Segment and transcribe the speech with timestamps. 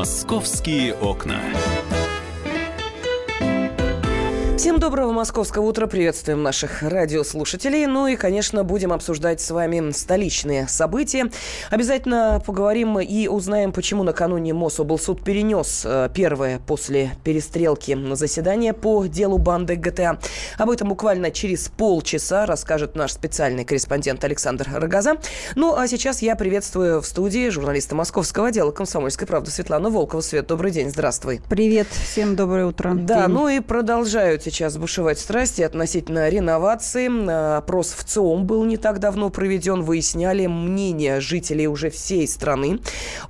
[0.00, 1.42] Московские окна.
[4.60, 5.86] Всем доброго московского утра.
[5.86, 7.86] Приветствуем наших радиослушателей.
[7.86, 11.30] Ну и, конечно, будем обсуждать с вами столичные события.
[11.70, 19.38] Обязательно поговорим и узнаем, почему накануне Мособлсуд перенес э, первое после перестрелки заседание по делу
[19.38, 20.18] банды ГТА.
[20.58, 25.16] Об этом буквально через полчаса расскажет наш специальный корреспондент Александр Рогоза.
[25.54, 30.20] Ну, а сейчас я приветствую в студии журналиста московского отдела «Комсомольской правды» Светлану Волкову.
[30.20, 31.40] Свет, добрый день, здравствуй.
[31.48, 32.92] Привет, всем доброе утро.
[32.92, 33.34] Да, день.
[33.34, 37.56] ну и продолжают сейчас бушевать страсти относительно реновации.
[37.56, 39.82] Опрос в ЦИОМ был не так давно проведен.
[39.82, 42.80] Выясняли мнение жителей уже всей страны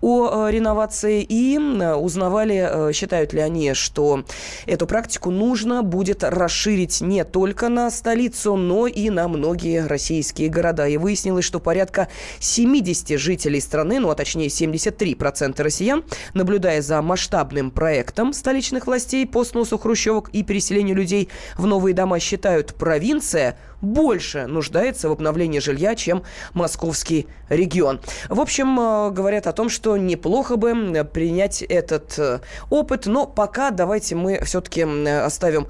[0.00, 4.24] о э, реновации и узнавали, э, считают ли они, что
[4.64, 10.86] эту практику нужно будет расширить не только на столицу, но и на многие российские города.
[10.86, 17.70] И выяснилось, что порядка 70 жителей страны, ну а точнее 73% россиян, наблюдая за масштабным
[17.70, 23.56] проектом столичных властей по сносу хрущевок и переселению людей людей в новые дома считают провинция,
[23.80, 26.22] больше нуждается в обновлении жилья, чем
[26.54, 28.00] московский регион.
[28.28, 33.70] В общем, э, говорят о том, что неплохо бы принять этот э, опыт, но пока
[33.70, 35.68] давайте мы все-таки оставим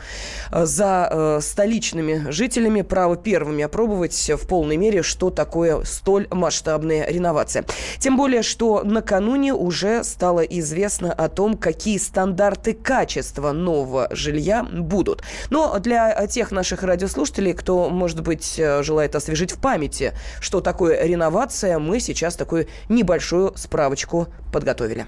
[0.53, 7.65] э, за столичными жителями право первыми опробовать в полной мере, что такое столь масштабная реновация.
[7.99, 15.23] Тем более, что накануне уже стало известно о том, какие стандарты качества нового жилья будут.
[15.49, 21.05] Но для тех наших радиослушателей, кто, может быть, э, желает освежить в памяти, что такое
[21.05, 25.07] реновация, мы сейчас такую небольшую справочку подготовили.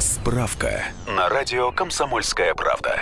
[0.00, 2.96] Справка на радио «Комсомольская правда».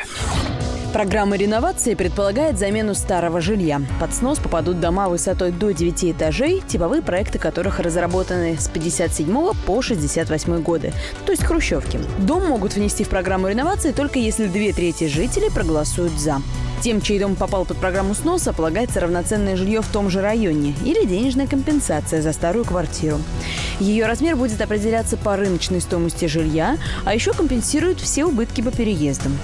[0.92, 3.80] Программа реновации предполагает замену старого жилья.
[4.00, 9.82] Под снос попадут дома высотой до 9 этажей, типовые проекты которых разработаны с 57 по
[9.82, 10.92] 68 годы,
[11.24, 12.00] то есть хрущевки.
[12.18, 16.42] Дом могут внести в программу реновации только если две трети жителей проголосуют «за».
[16.82, 21.04] Тем, чей дом попал под программу сноса, полагается равноценное жилье в том же районе или
[21.04, 23.18] денежная компенсация за старую квартиру.
[23.80, 26.76] Ее размер будет определяться по рыночной стоимости жилья,
[27.06, 29.38] а еще компенсируют все убытки по переездам.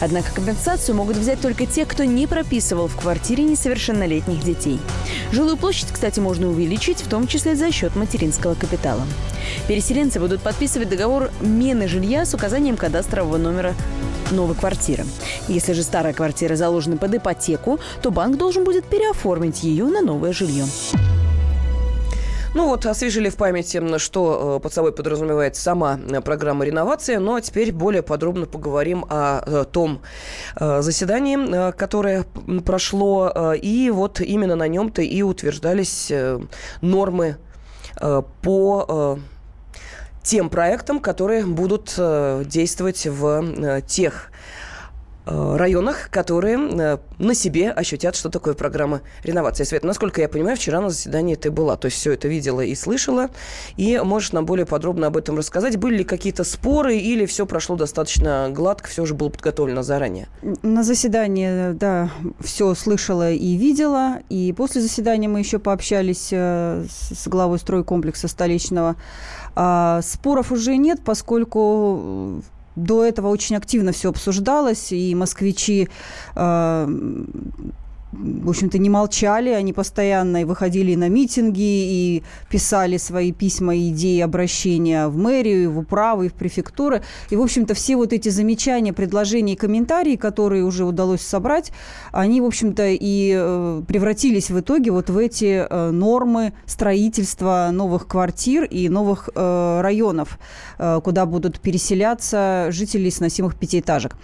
[0.00, 4.80] Однако компенсацию могут взять только те, кто не прописывал в квартире несовершеннолетних детей.
[5.30, 9.02] Жилую площадь, кстати, можно увеличить, в том числе за счет материнского капитала.
[9.68, 13.74] Переселенцы будут подписывать договор мены жилья с указанием кадастрового номера
[14.32, 15.04] новой квартиры.
[15.46, 20.32] Если же старая квартира заложена под ипотеку, то банк должен будет переоформить ее на новое
[20.32, 20.64] жилье.
[22.56, 27.16] Ну вот, освежили в памяти, что э, под собой подразумевает сама э, программа реновации.
[27.16, 30.00] Ну а теперь более подробно поговорим о э, том
[30.58, 32.24] заседании, которое
[32.64, 33.52] прошло.
[33.60, 36.10] И вот именно на нем-то и утверждались
[36.80, 37.36] нормы
[38.40, 39.18] по
[40.22, 41.94] тем проектам, которые будут
[42.46, 44.30] действовать в тех
[45.26, 49.64] районах, которые на себе ощутят, что такое программа реновации.
[49.64, 52.74] Свет, насколько я понимаю, вчера на заседании ты была, то есть все это видела и
[52.74, 53.28] слышала,
[53.76, 55.76] и можешь нам более подробно об этом рассказать.
[55.76, 60.28] Были ли какие-то споры или все прошло достаточно гладко, все же было подготовлено заранее?
[60.62, 62.10] На заседании, да,
[62.40, 68.96] все слышала и видела, и после заседания мы еще пообщались с главой стройкомплекса столичного
[69.58, 75.88] а, споров уже нет, поскольку э, до этого очень активно все обсуждалось, и москвичи
[76.34, 76.88] а,
[78.12, 85.08] в общем-то, не молчали, они постоянно выходили на митинги и писали свои письма, идеи, обращения
[85.08, 87.02] в мэрию, в управы, в префектуры.
[87.30, 91.72] И, в общем-то, все вот эти замечания, предложения и комментарии, которые уже удалось собрать,
[92.12, 98.06] они, в общем-то, и э, превратились в итоге вот в эти э, нормы строительства новых
[98.06, 100.38] квартир и новых э, районов,
[100.78, 104.14] куда будут переселяться жители сносимых пятиэтажек.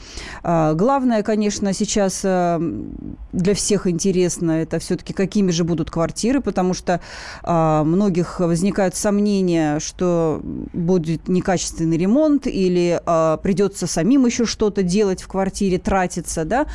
[0.43, 7.01] Главное, конечно, сейчас для всех всех интересно, это все-таки какими же будут квартиры, потому что
[7.43, 15.23] а, многих возникают сомнения, что будет некачественный ремонт или а, придется самим еще что-то делать
[15.23, 16.67] в квартире, тратиться, да.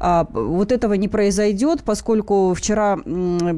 [0.00, 2.96] А, вот этого не произойдет, поскольку вчера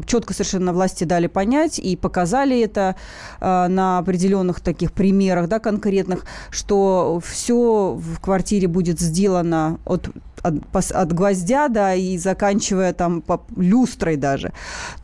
[0.04, 2.96] четко совершенно власти дали понять и показали это
[3.38, 10.10] а, на определенных таких примерах, да, конкретных, что все в квартире будет сделано от
[10.42, 14.52] от, от гвоздя, да, и заканчивая там по, люстрой даже.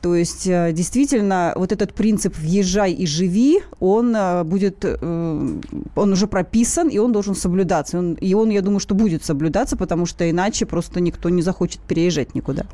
[0.01, 5.61] То есть, э, действительно, вот этот принцип «въезжай и живи», он э, будет, э,
[5.97, 7.99] он уже прописан, и он должен соблюдаться.
[7.99, 11.81] Он, и он, я думаю, что будет соблюдаться, потому что иначе просто никто не захочет
[11.81, 12.67] переезжать никуда.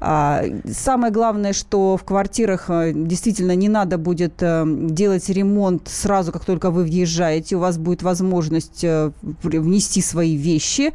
[0.00, 6.32] А, самое главное, что в квартирах э, действительно не надо будет э, делать ремонт сразу,
[6.32, 7.56] как только вы въезжаете.
[7.56, 9.12] У вас будет возможность э,
[9.42, 10.92] внести свои вещи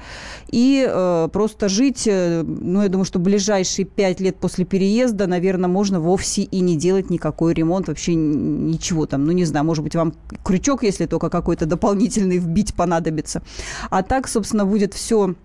[0.49, 0.87] и
[1.31, 2.03] просто жить.
[2.05, 7.09] Ну, я думаю, что ближайшие пять лет после переезда, наверное, можно вовсе и не делать
[7.09, 9.25] никакой ремонт, вообще ничего там.
[9.25, 10.13] Ну, не знаю, может быть, вам
[10.43, 13.41] крючок, если только какой-то дополнительный вбить понадобится.
[13.89, 15.35] А так, собственно, будет все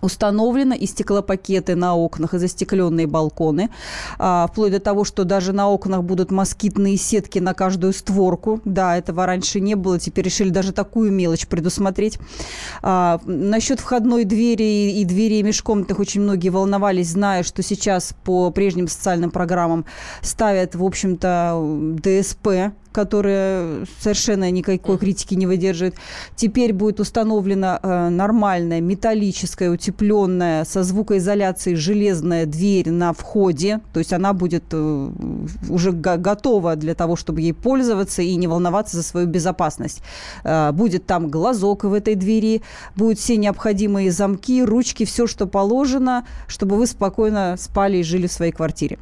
[0.00, 3.70] установлено и стеклопакеты на окнах, и застекленные балконы,
[4.18, 8.60] а, вплоть до того, что даже на окнах будут москитные сетки на каждую створку.
[8.64, 12.18] Да, этого раньше не было, теперь решили даже такую мелочь предусмотреть.
[12.82, 18.88] А, насчет входной двери и двери межкомнатных очень многие волновались, зная, что сейчас по прежним
[18.88, 19.84] социальным программам
[20.20, 25.96] ставят, в общем-то, ДСП, которая совершенно никакой критики не выдерживает.
[26.34, 33.80] Теперь будет установлена э, нормальная металлическая, утепленная, со звукоизоляцией железная дверь на входе.
[33.92, 35.10] То есть она будет э,
[35.68, 40.00] уже готова для того, чтобы ей пользоваться и не волноваться за свою безопасность.
[40.42, 42.62] Э, будет там глазок в этой двери,
[42.96, 48.32] будут все необходимые замки, ручки, все, что положено, чтобы вы спокойно спали и жили в
[48.32, 48.98] своей квартире.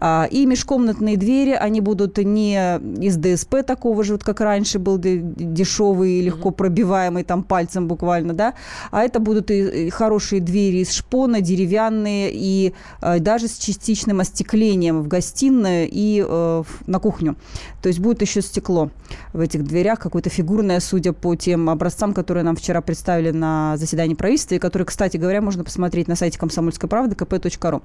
[0.00, 4.98] Э, и межкомнатные двери, они будут не из ДСП такого же, вот как раньше был
[4.98, 8.54] дешевый, легко пробиваемый там пальцем буквально, да,
[8.90, 15.02] а это будут и хорошие двери из шпона, деревянные и э, даже с частичным остеклением
[15.02, 17.36] в гостиную и э, на кухню.
[17.82, 18.90] То есть будет еще стекло
[19.32, 24.14] в этих дверях, какое-то фигурное, судя по тем образцам, которые нам вчера представили на заседании
[24.14, 27.82] правительства, и которые, кстати говоря, можно посмотреть на сайте комсомольской правды kp.ru.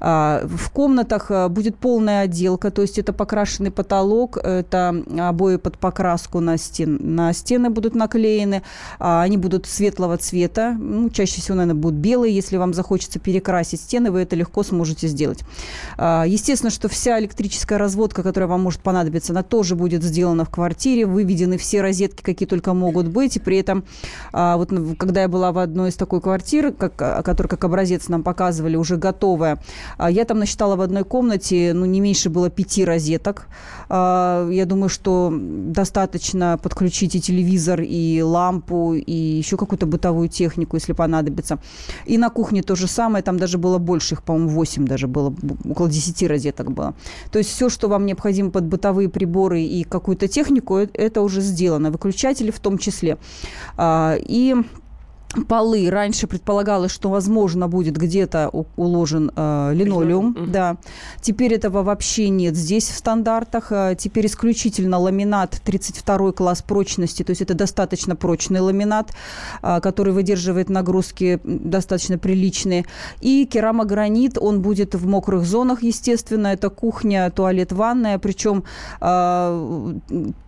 [0.00, 5.78] А, в комнатах э, будет полная отделка, то есть это покрашенный потолок, это обои под
[5.78, 8.62] покраску на, стен, на стены будут наклеены,
[8.98, 13.80] а, они будут светлого цвета, ну, чаще всего, наверное, будут белые, если вам захочется перекрасить
[13.80, 15.40] стены, вы это легко сможете сделать.
[15.96, 20.50] А, естественно, что вся электрическая разводка, которая вам может понадобиться, она тоже будет сделана в
[20.50, 23.84] квартире, выведены все розетки, какие только могут быть, и при этом,
[24.32, 28.22] а, вот когда я была в одной из такой квартир, как, которая как образец нам
[28.22, 29.58] показывали, уже готовая,
[29.98, 33.46] я там насчитала в одной комнате, ну, не меньше было пяти розеток,
[33.88, 40.76] а, я думаю, что достаточно подключить и телевизор, и лампу, и еще какую-то бытовую технику,
[40.76, 41.58] если понадобится.
[42.06, 45.34] И на кухне то же самое, там даже было больше, их, по-моему, 8 даже было,
[45.68, 46.94] около 10 розеток было.
[47.32, 51.40] То есть все, что вам необходимо под бытовые приборы и какую-то технику, э, это уже
[51.40, 53.18] сделано, выключатели в том числе.
[53.76, 54.54] А, и
[55.46, 55.88] полы.
[55.90, 60.32] Раньше предполагалось, что, возможно, будет где-то уложен э, линолеум.
[60.32, 60.50] Mm-hmm.
[60.50, 60.76] Да.
[61.20, 63.70] Теперь этого вообще нет здесь в стандартах.
[63.70, 67.22] Э, теперь исключительно ламинат 32 класс прочности.
[67.22, 69.12] То есть это достаточно прочный ламинат,
[69.62, 72.84] э, который выдерживает нагрузки достаточно приличные.
[73.20, 76.48] И керамогранит, он будет в мокрых зонах, естественно.
[76.48, 78.18] Это кухня, туалет, ванная.
[78.18, 78.64] Причем
[79.00, 79.94] э,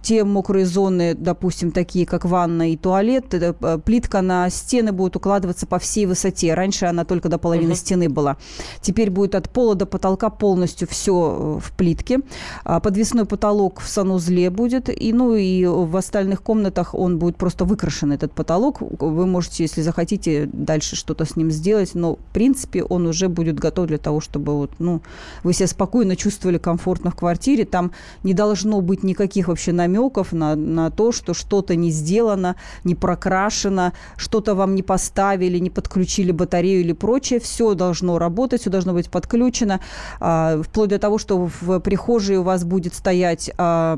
[0.02, 4.92] те мокрые зоны, допустим, такие как ванна и туалет, это э, плитка на стене стены
[4.92, 6.54] будут укладываться по всей высоте.
[6.54, 7.76] Раньше она только до половины uh-huh.
[7.76, 8.38] стены была.
[8.80, 12.20] Теперь будет от пола до потолка полностью все э, в плитке.
[12.64, 14.88] А подвесной потолок в санузле будет.
[14.88, 18.80] И, ну, и в остальных комнатах он будет просто выкрашен, этот потолок.
[18.80, 21.94] Вы можете, если захотите, дальше что-то с ним сделать.
[21.94, 25.02] Но, в принципе, он уже будет готов для того, чтобы вот, ну,
[25.44, 27.66] вы себя спокойно чувствовали комфортно в квартире.
[27.66, 27.92] Там
[28.22, 33.92] не должно быть никаких вообще намеков на, на то, что что-то не сделано, не прокрашено,
[34.16, 39.10] что-то вам не поставили, не подключили батарею или прочее, все должно работать, все должно быть
[39.10, 39.80] подключено,
[40.20, 43.96] а, вплоть до того, что в прихожей у вас будет стоять а,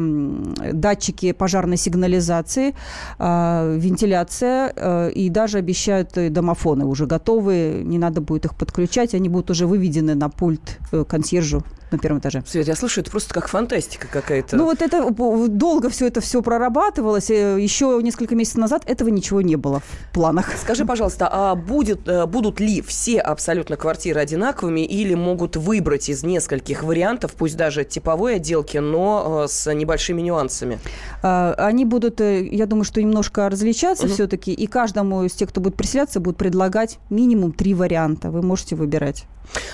[0.73, 2.75] датчики пожарной сигнализации,
[3.19, 9.51] а, вентиляция, и даже обещают домофоны уже готовые, не надо будет их подключать, они будут
[9.51, 11.63] уже выведены на пульт э, консьержу
[11.95, 12.43] на первом этаже.
[12.47, 14.57] Свет, я слышу, это просто как фантастика какая-то.
[14.57, 17.31] Ну вот это долго все это все прорабатывалось.
[17.31, 20.53] Э, Еще несколько месяцев назад этого ничего не было в планах.
[20.57, 26.25] Скажи, пожалуйста, а будет, э, будут ли все абсолютно квартиры одинаковыми или могут выбрать из
[26.25, 30.79] нескольких вариантов, пусть даже типовой отделки, но э, с небольшими нюансами?
[31.23, 34.13] А, они будут, я думаю, что немножко различаться угу.
[34.13, 38.31] все-таки, и каждому из тех, кто будет приселяться, будут предлагать минимум три варианта.
[38.31, 39.27] Вы можете выбирать.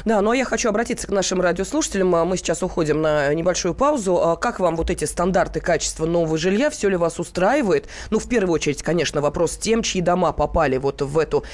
[0.04, 2.09] Да, но я хочу обратиться к нашим радиослушателям.
[2.10, 4.16] Мы сейчас уходим на небольшую паузу.
[4.22, 6.70] А как вам вот эти стандарты качества нового жилья?
[6.70, 7.86] Все ли вас устраивает?
[8.10, 11.44] Ну, в первую очередь, конечно, вопрос тем, чьи дома попали вот в эту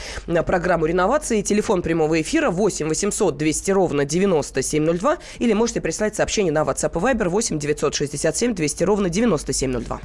[0.47, 1.43] программу реновации.
[1.43, 5.19] Телефон прямого эфира 8 800 200 ровно 9702.
[5.39, 10.01] Или можете прислать сообщение на WhatsApp и Viber 8 967 200 ровно 9702.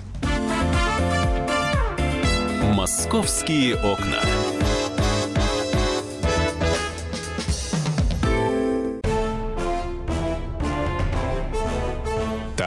[2.74, 4.20] Московские окна.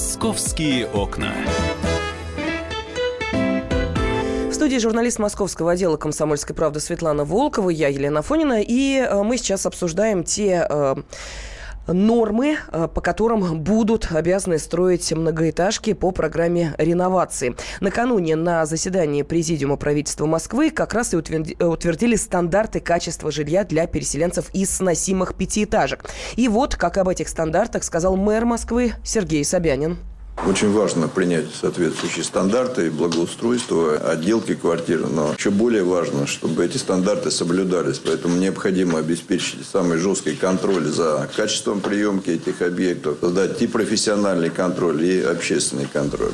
[0.00, 1.30] «Московские окна».
[4.48, 9.36] В студии журналист московского отдела «Комсомольской правды» Светлана Волкова, я Елена Фонина, и э, мы
[9.36, 10.94] сейчас обсуждаем те э,
[11.92, 17.56] нормы, э, по которым будут обязаны строить многоэтажки по программе реновации.
[17.80, 24.50] Накануне на заседании Президиума правительства Москвы как раз и утвердили стандарты качества жилья для переселенцев
[24.52, 26.04] из сносимых пятиэтажек.
[26.36, 29.98] И вот, как об этих стандартах сказал мэр Москвы Сергей Собянин.
[30.46, 35.06] Очень важно принять соответствующие стандарты и благоустройства, отделки квартир.
[35.06, 37.98] Но еще более важно, чтобы эти стандарты соблюдались.
[37.98, 45.04] Поэтому необходимо обеспечить самый жесткий контроль за качеством приемки этих объектов, создать и профессиональный контроль,
[45.04, 46.32] и общественный контроль.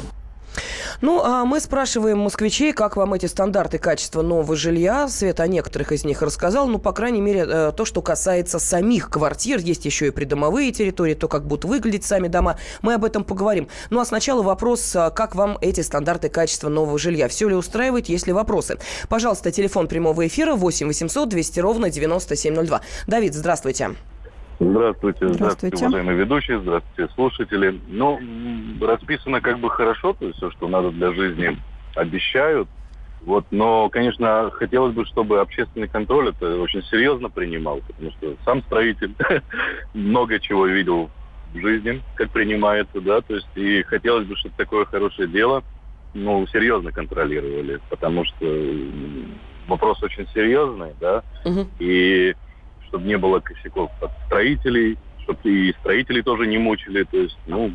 [1.01, 5.09] Ну, а мы спрашиваем москвичей, как вам эти стандарты качества нового жилья.
[5.09, 6.67] Света о некоторых из них рассказал.
[6.67, 9.59] Ну, по крайней мере, э, то, что касается самих квартир.
[9.59, 12.59] Есть еще и придомовые территории, то, как будут выглядеть сами дома.
[12.83, 13.69] Мы об этом поговорим.
[13.91, 17.29] Ну, а сначала вопрос, а как вам эти стандарты качества нового жилья?
[17.29, 18.79] Все ли устраивает, есть ли вопросы?
[19.09, 22.81] Пожалуйста, телефон прямого эфира 8 800 200 ровно 9702.
[23.07, 23.91] Давид, здравствуйте.
[24.59, 27.81] Здравствуйте, здравствуйте, здравствуйте, уважаемые ведущие, здравствуйте, слушатели.
[27.89, 28.19] Ну,
[28.81, 31.59] расписано как бы хорошо, то есть все, что надо для жизни,
[31.95, 32.69] обещают.
[33.23, 38.63] Вот, но, конечно, хотелось бы, чтобы общественный контроль это очень серьезно принимал, потому что сам
[38.63, 39.15] строитель
[39.95, 41.11] много чего видел
[41.53, 45.65] в жизни, как принимается, да, то есть и хотелось бы, чтобы такое хорошее дело,
[46.15, 48.47] ну, серьезно контролировали, потому что
[49.67, 51.67] вопрос очень серьезный, да, угу.
[51.79, 52.35] и
[52.89, 57.05] чтобы не было косяков от строителей, чтобы и строителей тоже не мучили.
[57.05, 57.73] То есть, ну,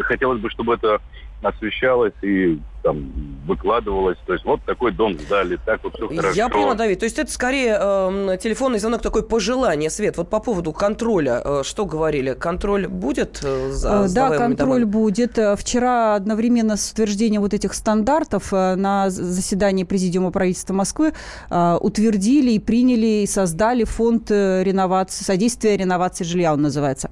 [0.00, 1.00] хотелось бы, чтобы это
[1.42, 4.18] освещалось и там выкладывалось.
[4.26, 6.36] То есть вот такой дом сдали, так вот все хорошо.
[6.36, 7.00] Я поняла, Давид.
[7.00, 9.90] То есть это скорее э, телефонный звонок, такое пожелание.
[9.90, 12.34] Свет, вот по поводу контроля, э, что говорили?
[12.34, 14.84] Контроль будет э, за э, Да, контроль домами?
[14.84, 15.38] будет.
[15.38, 21.12] Э, вчера одновременно с утверждением вот этих стандартов э, на заседании Президиума правительства Москвы
[21.50, 27.10] э, утвердили и приняли и создали фонд реновации, содействия реновации жилья, он называется.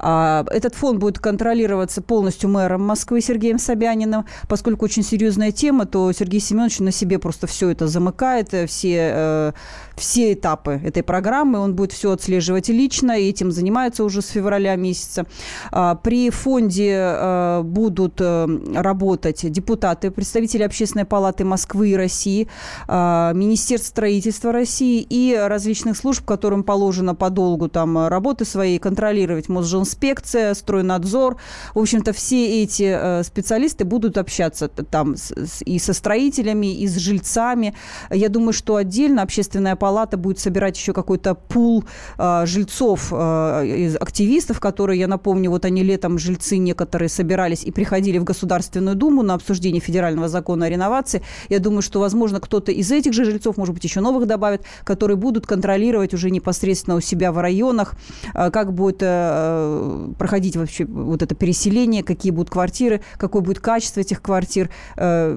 [0.00, 6.12] Э, этот фонд будет контролироваться полностью мэром Москвы Сергеем Собяниным, поскольку очень серьезная тема, то
[6.12, 9.52] Сергей Семенович на себе просто все это замыкает, э, все, э,
[9.98, 11.58] все этапы этой программы.
[11.58, 15.26] Он будет все отслеживать лично, и этим занимается уже с февраля месяца.
[15.70, 22.48] А, при фонде э, будут работать депутаты, представители Общественной палаты Москвы и России,
[22.86, 29.48] а, Министерство строительства России и различных служб, которым положено по долгу там работы своей контролировать
[29.48, 31.36] Мосжинспекция, стройнадзор.
[31.74, 35.16] В общем-то, все эти специалисты будут общаться там
[35.64, 37.74] и со строителями, и с жильцами.
[38.10, 41.84] Я думаю, что отдельно общественная палата будет собирать еще какой-то пул
[42.18, 48.18] э, жильцов, э, активистов, которые, я напомню, вот они летом, жильцы некоторые собирались и приходили
[48.18, 51.22] в Государственную Думу на обсуждение федерального закона о реновации.
[51.48, 55.16] Я думаю, что, возможно, кто-то из этих же жильцов, может быть, еще новых добавит, которые
[55.16, 57.94] будут контролировать уже непосредственно у себя в районах,
[58.34, 64.00] э, как будет э, проходить вообще вот это переселение, какие будут квартиры, какое будет качество
[64.00, 64.70] этих квартир.
[64.96, 65.36] Э,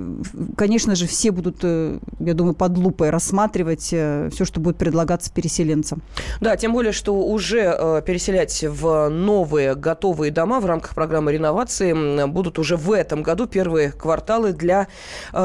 [0.55, 5.31] конечно же, все будут, э, я думаю, под лупой рассматривать э, все, что будет предлагаться
[5.31, 6.01] переселенцам.
[6.39, 12.57] Да, тем более, что уже переселять в новые готовые дома в рамках программы реновации будут
[12.57, 14.87] уже в этом году первые кварталы для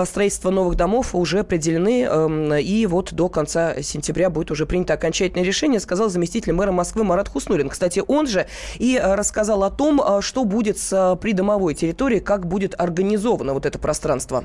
[0.05, 2.05] строительства новых домов уже определены.
[2.05, 7.05] Эм, и вот до конца сентября будет уже принято окончательное решение, сказал заместитель мэра Москвы
[7.05, 7.69] Марат Хуснулин.
[7.69, 8.47] Кстати, он же
[8.79, 14.45] и рассказал о том, что будет с придомовой территорией, как будет организовано вот это пространство.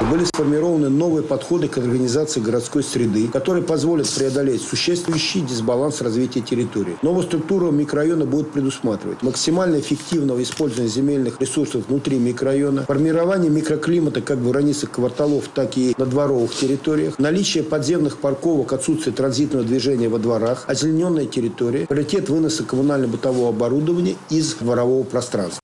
[0.00, 6.96] Были сформированы новые подходы к организации городской среды, которые позволят преодолеть существующий дисбаланс развития территории.
[7.02, 14.38] Новая структура микрорайона будет предусматривать максимально эффективного использования земельных ресурсов внутри микрорайона, формирование микроклимата как
[14.38, 20.18] в границах кварталов, так и на дворовых территориях, наличие подземных парковок, отсутствие транзитного движения во
[20.18, 25.60] дворах, озелененная территория, приоритет выноса коммунально-бытового оборудования из дворового пространства.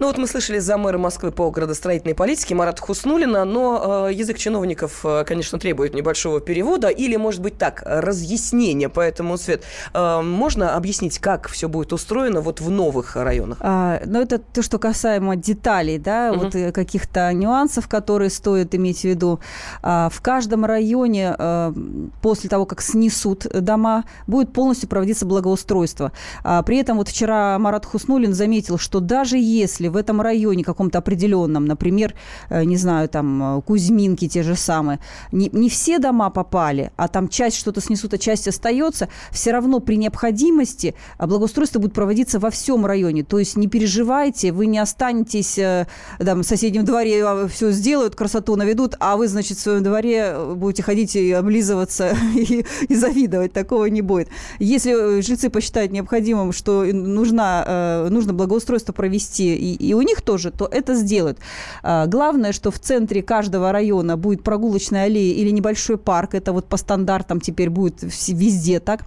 [0.00, 4.38] Ну вот мы слышали за мэра Москвы по градостроительной политике Марата Хуснулина, но э, язык
[4.38, 8.88] чиновников, э, конечно, требует небольшого перевода или, может быть, так, разъяснения.
[8.88, 13.58] Поэтому, Свет, э, можно объяснить, как все будет устроено вот в новых районах?
[13.60, 16.44] А, ну, это то, что касаемо деталей, да, угу.
[16.44, 19.40] вот э, каких-то нюансов, которые стоит иметь в виду.
[19.82, 21.74] А, в каждом районе а,
[22.22, 26.12] после того, как снесут дома, будет полностью проводиться благоустройство.
[26.42, 30.98] А, при этом вот вчера Марат Хуснулин заметил, что даже если в этом районе каком-то
[30.98, 32.14] определенном, например,
[32.48, 35.00] э, не знаю, там Кузьминки те же самые,
[35.32, 39.80] не, не все дома попали, а там часть что-то снесут, а часть остается, все равно
[39.80, 43.24] при необходимости благоустройство будет проводиться во всем районе.
[43.24, 45.86] То есть не переживайте, вы не останетесь э,
[46.18, 50.36] там, в соседнем дворе, а, все сделают, красоту наведут, а вы, значит, в своем дворе
[50.54, 53.52] будете ходить и облизываться и, и завидовать.
[53.52, 54.28] Такого не будет.
[54.58, 60.22] Если э, жильцы посчитают необходимым, что нужна, э, нужно благоустройство провести, и, и у них
[60.22, 61.38] тоже, то это сделают.
[61.82, 66.34] А, главное, что в центре каждого района будет прогулочная аллея или небольшой парк.
[66.34, 69.02] Это вот по стандартам теперь будет везде так.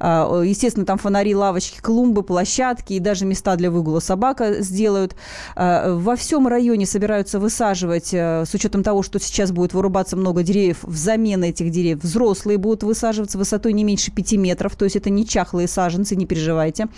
[0.00, 5.16] А, естественно, там фонари, лавочки, клумбы, площадки и даже места для выгула собака сделают.
[5.54, 10.78] А, во всем районе собираются высаживать, с учетом того, что сейчас будет вырубаться много деревьев,
[10.82, 15.26] взамен этих деревьев взрослые будут высаживаться высотой не меньше 5 метров, то есть это не
[15.26, 16.88] чахлые саженцы, не переживайте.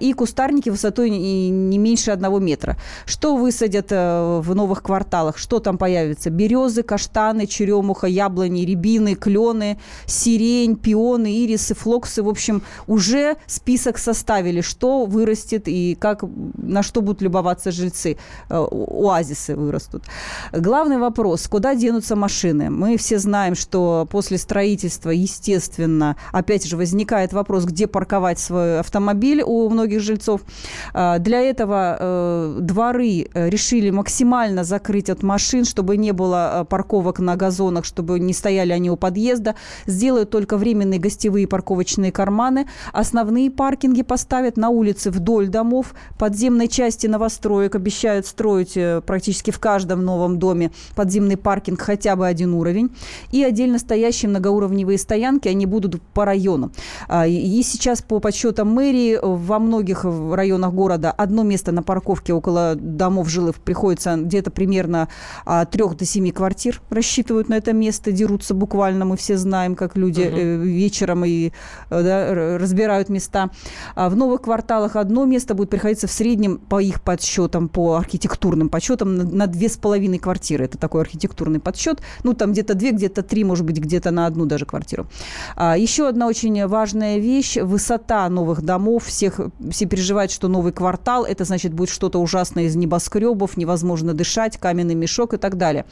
[0.00, 2.76] И кустарники высотой не меньше одного метра.
[3.06, 5.38] Что высадят э, в новых кварталах?
[5.38, 6.30] Что там появится?
[6.30, 12.22] Березы, каштаны, черемуха, яблони, рябины, клены, сирень, пионы, ирисы, флоксы.
[12.22, 16.24] В общем, уже список составили, что вырастет и как,
[16.56, 18.16] на что будут любоваться жильцы.
[18.50, 20.02] Э, оазисы вырастут.
[20.52, 22.70] Главный вопрос, куда денутся машины?
[22.70, 29.42] Мы все знаем, что после строительства, естественно, опять же, возникает вопрос, где парковать свой автомобиль
[29.42, 30.40] у многих жильцов.
[30.92, 36.64] А, для этого э, дворы э, решили максимально закрыть от машин, чтобы не было э,
[36.64, 39.54] парковок на газонах, чтобы не стояли они у подъезда.
[39.86, 42.66] Сделают только временные гостевые парковочные карманы.
[42.92, 45.94] Основные паркинги поставят на улице вдоль домов.
[46.18, 52.54] Подземной части новостроек обещают строить практически в каждом новом доме подземный паркинг хотя бы один
[52.54, 52.90] уровень.
[53.32, 56.70] И отдельно стоящие многоуровневые стоянки, они будут по району.
[57.08, 62.74] А, и сейчас по подсчетам мэрии во многих районах города одно место на парковке около
[62.74, 65.08] домов жилых приходится где-то примерно
[65.44, 69.96] от 3 до 7 квартир рассчитывают на это место, дерутся буквально, мы все знаем, как
[69.96, 70.64] люди угу.
[70.64, 71.52] вечером и
[71.90, 73.50] э, да, разбирают места.
[73.94, 78.68] А в новых кварталах одно место будет приходиться в среднем по их подсчетам, по архитектурным
[78.68, 80.64] подсчетам на, на две с половиной квартиры.
[80.64, 82.00] Это такой архитектурный подсчет.
[82.22, 85.06] Ну, там где-то две, где-то три, может быть, где-то на одну даже квартиру.
[85.56, 89.04] А, еще одна очень важная вещь– высота новых домов.
[89.06, 94.58] Всех, все переживают, что новый квартал– это, значит, будет что-то ужасное из небоскребов, невозможно дышать,
[94.58, 95.86] каменный мешок и так далее.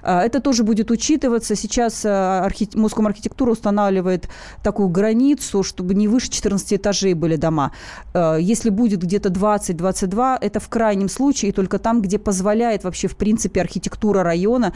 [0.00, 1.56] А, это тоже будет учитываться.
[1.56, 2.68] Сейчас а, архи...
[2.74, 4.28] Москомархитектура устанавливает
[4.62, 7.72] такую границу, чтобы не выше 14 этажей были дома.
[8.14, 13.08] А, если будет где-то 20-22, это в крайнем случае, и только там, где позволяет вообще,
[13.08, 14.72] в принципе, архитектура района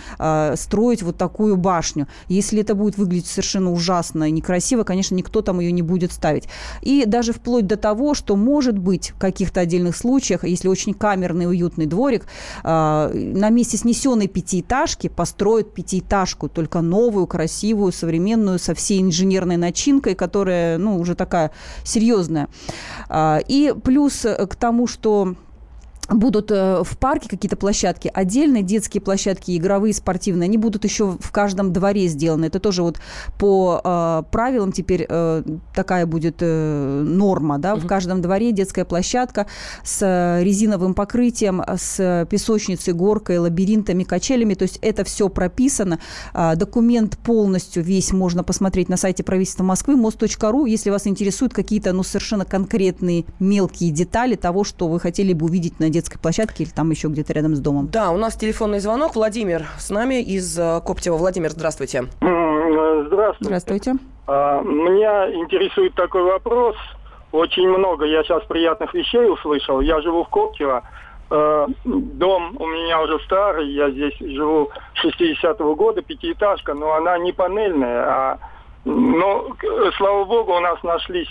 [0.57, 2.09] строить вот такую башню.
[2.27, 6.49] Если это будет выглядеть совершенно ужасно и некрасиво, конечно, никто там ее не будет ставить.
[6.83, 11.47] И даже вплоть до того, что, может быть, в каких-то отдельных случаях, если очень камерный,
[11.47, 12.27] уютный дворик,
[12.63, 20.15] э, на месте снесенной пятиэтажки построят пятиэтажку, только новую, красивую, современную, со всей инженерной начинкой,
[20.15, 21.53] которая, ну, уже такая
[21.85, 22.49] серьезная.
[23.09, 25.35] Э, и плюс к тому, что
[26.11, 31.31] будут э, в парке какие-то площадки, отдельные детские площадки, игровые, спортивные, они будут еще в
[31.31, 32.47] каждом дворе сделаны.
[32.47, 32.99] Это тоже вот
[33.39, 35.43] по э, правилам теперь э,
[35.75, 37.83] такая будет э, норма, да, угу.
[37.83, 39.47] в каждом дворе детская площадка
[39.85, 46.01] с резиновым покрытием, с песочницей, горкой, лабиринтами, качелями, то есть это все прописано.
[46.35, 51.93] Э, документ полностью весь можно посмотреть на сайте правительства Москвы, мост.ру, если вас интересуют какие-то,
[51.93, 56.65] ну, совершенно конкретные мелкие детали того, что вы хотели бы увидеть на детской детской площадке
[56.65, 57.89] или там еще где-то рядом с домом.
[57.89, 59.15] Да, у нас телефонный звонок.
[59.15, 61.17] Владимир с нами из э, Коптева.
[61.17, 62.05] Владимир, здравствуйте.
[62.21, 63.45] Здравствуйте.
[63.45, 63.95] Здравствуйте.
[64.27, 66.77] А, меня интересует такой вопрос.
[67.33, 69.81] Очень много я сейчас приятных вещей услышал.
[69.81, 70.83] Я живу в Коптево.
[71.31, 74.71] Э, дом у меня уже старый, я здесь живу
[75.05, 78.39] 60-го года, пятиэтажка, но она не панельная, а
[78.85, 79.49] но,
[79.99, 81.29] слава богу, у нас нашлись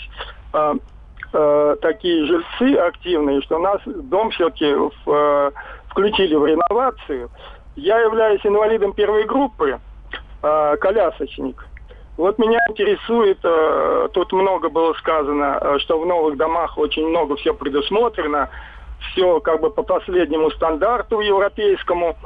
[1.33, 5.51] э, такие жильцы активные, что нас дом все-таки э,
[5.89, 7.29] включили в реновацию.
[7.75, 9.79] Я являюсь инвалидом первой группы,
[10.41, 11.65] э, колясочник.
[12.17, 17.35] Вот меня интересует, э, тут много было сказано, э, что в новых домах очень много
[17.37, 18.49] все предусмотрено.
[19.13, 22.17] все как бы по последнему стандарту европейскому.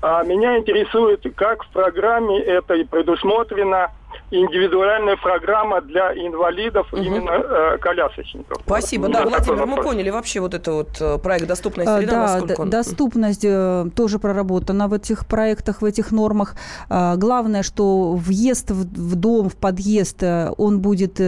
[0.00, 3.90] А меня интересует, как в программе это и предусмотрено
[4.32, 7.02] индивидуальная программа для инвалидов, угу.
[7.02, 8.58] именно э, колясочников.
[8.64, 9.08] Спасибо.
[9.08, 12.60] Да, Владимир, мы поняли вообще вот это вот э, проект «Доступная а, среда», да, насколько
[12.62, 12.70] он...
[12.70, 16.56] доступность э, тоже проработана в этих проектах, в этих нормах.
[16.88, 21.20] А, главное, что въезд в, в дом, в подъезд, э, он будет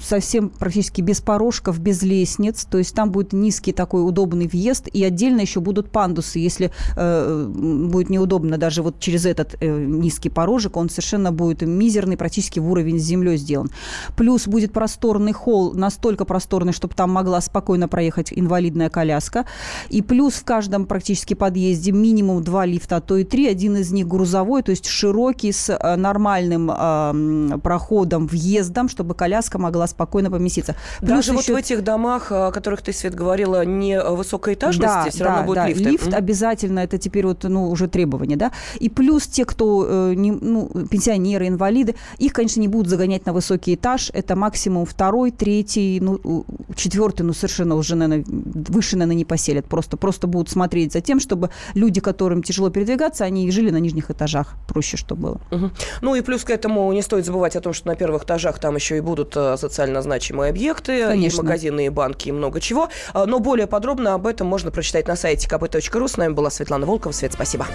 [0.00, 5.04] совсем практически без порожков, без лестниц, то есть там будет низкий такой удобный въезд, и
[5.04, 10.76] отдельно еще будут пандусы, если э, будет неудобно даже вот через этот э, низкий порожек,
[10.76, 13.70] он совершенно будет мизерный, практически практически в уровень с землей сделан.
[14.14, 19.46] Плюс будет просторный холл, настолько просторный, чтобы там могла спокойно проехать инвалидная коляска.
[19.88, 23.48] И плюс в каждом практически подъезде минимум два лифта, а то и три.
[23.48, 29.58] Один из них грузовой, то есть широкий, с э, нормальным э, проходом, въездом, чтобы коляска
[29.58, 30.74] могла спокойно поместиться.
[30.98, 31.52] Плюс Даже еще...
[31.52, 35.46] вот в этих домах, о которых ты, Свет, говорила, не высокоэтажности, да, все да, равно
[35.46, 35.68] будет да.
[35.68, 35.80] лифт.
[35.80, 38.50] Лифт mm обязательно, это теперь вот, ну, уже требование, да.
[38.78, 41.94] И плюс те, кто э, не, ну, пенсионеры, инвалиды,
[42.26, 44.10] их, конечно, не будут загонять на высокий этаж.
[44.12, 49.66] Это максимум второй, третий, ну, четвертый, ну, совершенно уже, наверное, выше, наверное, не поселят.
[49.66, 54.10] Просто, просто будут смотреть за тем, чтобы люди, которым тяжело передвигаться, они жили на нижних
[54.10, 54.54] этажах.
[54.68, 55.40] Проще, чтобы было.
[55.50, 55.70] Угу.
[56.02, 58.76] Ну и плюс к этому не стоит забывать о том, что на первых этажах там
[58.76, 61.40] еще и будут э, социально значимые объекты, Конечно.
[61.40, 62.88] и магазины, и банки, и много чего.
[63.12, 66.08] А, но более подробно об этом можно прочитать на сайте kp.ru.
[66.08, 67.12] С нами была Светлана Волкова.
[67.12, 67.66] Свет, спасибо.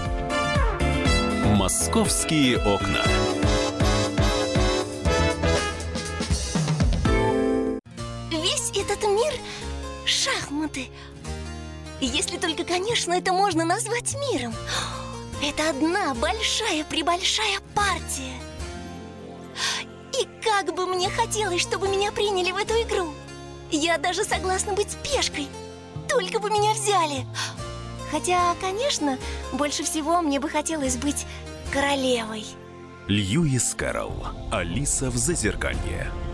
[1.56, 3.41] «Московские окна».
[10.72, 10.90] Шахматы.
[12.00, 14.54] Если только, конечно, это можно назвать миром.
[15.44, 18.40] Это одна большая-пребольшая партия.
[20.20, 23.14] И как бы мне хотелось, чтобы меня приняли в эту игру.
[23.72, 25.48] Я даже согласна быть пешкой.
[26.10, 27.26] Только бы меня взяли.
[28.12, 29.18] Хотя, конечно,
[29.54, 31.26] больше всего мне бы хотелось быть
[31.72, 32.46] королевой.
[33.08, 34.28] Льюис Кэрролл.
[34.52, 36.12] Алиса в Зазеркалье.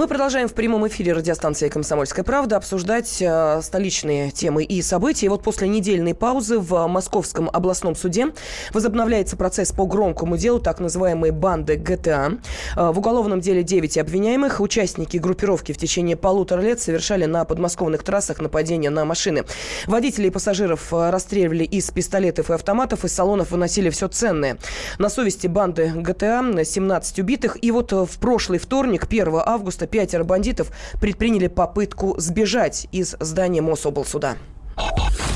[0.00, 5.26] Мы продолжаем в прямом эфире радиостанции «Комсомольская правда» обсуждать э, столичные темы и события.
[5.26, 8.28] И вот после недельной паузы в Московском областном суде
[8.72, 12.38] возобновляется процесс по громкому делу так называемой банды ГТА.
[12.76, 14.62] Э, в уголовном деле 9 обвиняемых.
[14.62, 19.44] Участники группировки в течение полутора лет совершали на подмосковных трассах нападения на машины.
[19.86, 24.56] Водители и пассажиров э, расстреливали из пистолетов и автоматов, из салонов выносили все ценное.
[24.98, 27.62] На совести банды ГТА 17 убитых.
[27.62, 34.36] И вот в прошлый вторник, 1 августа, пятеро бандитов предприняли попытку сбежать из здания Мособлсуда.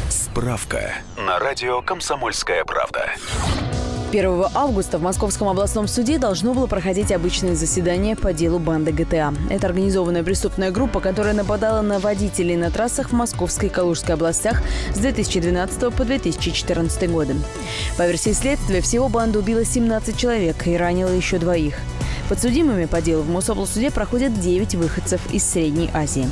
[0.08, 3.10] Справка на радио «Комсомольская правда».
[4.14, 9.34] 1 августа в Московском областном суде должно было проходить обычное заседание по делу банды ГТА.
[9.50, 14.62] Это организованная преступная группа, которая нападала на водителей на трассах в Московской и Калужской областях
[14.94, 17.34] с 2012 по 2014 годы.
[17.98, 21.74] По версии следствия, всего банда убила 17 человек и ранила еще двоих.
[22.28, 26.26] Подсудимыми по делу в Мособлсуде проходят 9 выходцев из Средней Азии.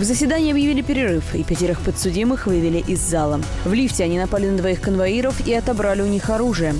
[0.00, 3.40] В заседании объявили перерыв, и пятерых подсудимых вывели из зала.
[3.64, 6.74] В лифте они напали на двоих конвоиров и отобрали у них оружие.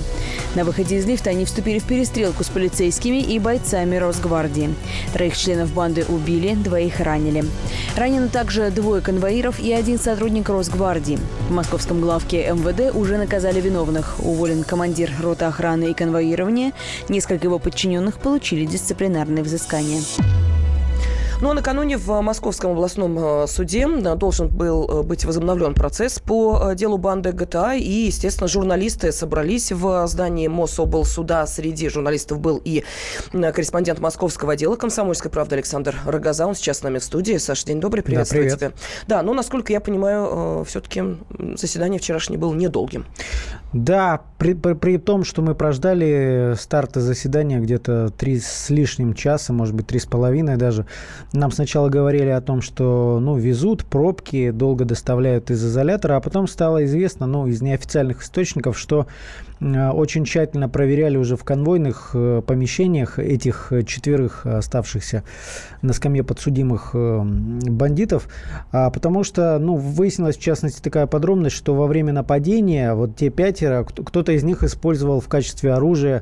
[0.55, 4.73] На выходе из лифта они вступили в перестрелку с полицейскими и бойцами Росгвардии.
[5.13, 7.43] Троих членов банды убили, двоих ранили.
[7.97, 11.17] Ранены также двое конвоиров и один сотрудник Росгвардии.
[11.49, 14.15] В московском главке МВД уже наказали виновных.
[14.19, 16.73] Уволен командир роты охраны и конвоирования.
[17.09, 20.01] Несколько его подчиненных получили дисциплинарные взыскания.
[21.43, 26.17] Ну а накануне в Московском областном э, суде э, должен был э, быть возобновлен процесс
[26.17, 27.73] по делу банды ГТА.
[27.73, 31.45] И, естественно, журналисты собрались в здании Мособлсуда.
[31.45, 32.85] Среди журналистов был и
[33.33, 36.47] корреспондент московского отдела «Комсомольской правды» Александр Рогоза.
[36.47, 37.35] Он сейчас с нами в студии.
[37.35, 38.59] Саша, день добрый, приветствую да, привет.
[38.75, 38.85] тебя.
[39.09, 41.03] Да, ну, насколько я понимаю, все-таки
[41.55, 43.05] заседание вчерашнее было недолгим.
[43.73, 49.51] Да, при, при, при том, что мы прождали старта заседания где-то три с лишним часа,
[49.51, 50.85] может быть, три с половиной даже,
[51.33, 56.47] Нам сначала говорили о том, что ну, везут пробки, долго доставляют из изолятора, а потом
[56.47, 59.07] стало известно ну, из неофициальных источников, что
[59.59, 65.23] э, очень тщательно проверяли уже в конвойных э, помещениях этих четверых оставшихся
[65.81, 68.27] на скамье подсудимых э, бандитов,
[68.71, 73.31] а, потому что ну, выяснилась в частности такая подробность, что во время нападения вот те
[73.31, 76.21] пятеро, кто-то из них использовал в качестве оружия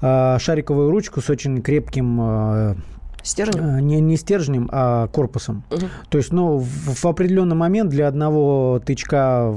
[0.00, 2.76] шариковую ручку с очень крепким
[3.26, 3.64] Стержнем?
[3.64, 5.64] Э, не, не стержнем, а корпусом.
[5.70, 5.86] Угу.
[6.10, 9.52] То есть, ну, в, в определенный момент для одного тычка,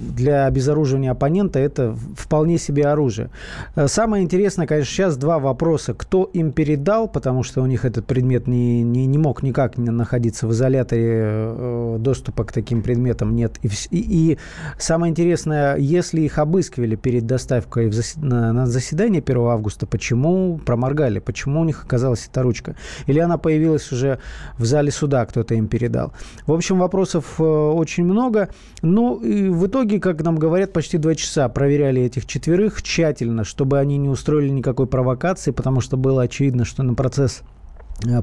[0.00, 3.30] для обезоруживания оппонента, это вполне себе оружие.
[3.76, 5.94] Э, самое интересное, конечно, сейчас два вопроса.
[5.94, 9.90] Кто им передал, потому что у них этот предмет не, не, не мог никак не
[9.90, 13.58] находиться в изоляторе, э, доступа к таким предметам нет.
[13.62, 14.38] И, и, и
[14.76, 18.20] самое интересное, если их обыскивали перед доставкой в засед...
[18.20, 22.71] на, на заседание 1 августа, почему проморгали, почему у них оказалась эта ручка?
[22.72, 22.82] Девушка?
[23.06, 24.18] Или она появилась уже
[24.58, 26.12] в зале суда, кто-то им передал?
[26.46, 28.48] В общем, вопросов э, очень много.
[28.82, 33.78] Ну, и в итоге, как нам говорят, почти два часа проверяли этих четверых тщательно, чтобы
[33.78, 37.42] они не устроили никакой провокации, потому что было очевидно, что на процесс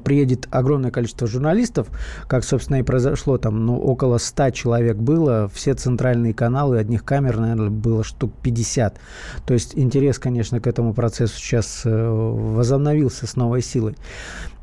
[0.03, 1.87] приедет огромное количество журналистов,
[2.27, 7.37] как, собственно, и произошло, там, ну, около 100 человек было, все центральные каналы, одних камер,
[7.37, 8.99] наверное, было штук 50.
[9.45, 13.95] То есть интерес, конечно, к этому процессу сейчас э, возобновился с новой силой.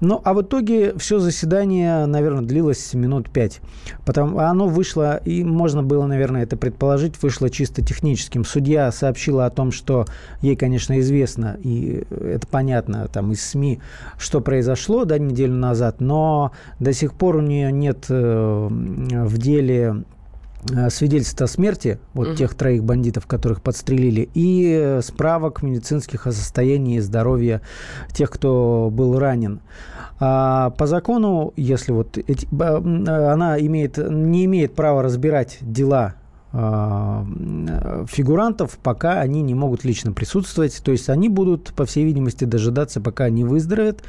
[0.00, 3.61] Ну, а в итоге все заседание, наверное, длилось минут пять.
[4.04, 8.44] Потому оно вышло, и можно было, наверное, это предположить, вышло чисто техническим.
[8.44, 10.06] Судья сообщила о том, что
[10.42, 13.80] ей, конечно, известно, и это понятно там из СМИ,
[14.18, 20.04] что произошло да, неделю назад, но до сих пор у нее нет э, в деле
[20.70, 22.37] э, свидетельства о смерти вот угу.
[22.37, 27.61] тех троих бандитов, которых подстрелили, и справок медицинских о состоянии здоровья
[28.12, 29.61] тех, кто был ранен.
[30.18, 36.14] А по закону, если вот эти, она имеет, не имеет права разбирать дела
[38.09, 40.81] фигурантов, пока они не могут лично присутствовать.
[40.83, 44.03] То есть они будут, по всей видимости, дожидаться, пока они выздоровеют,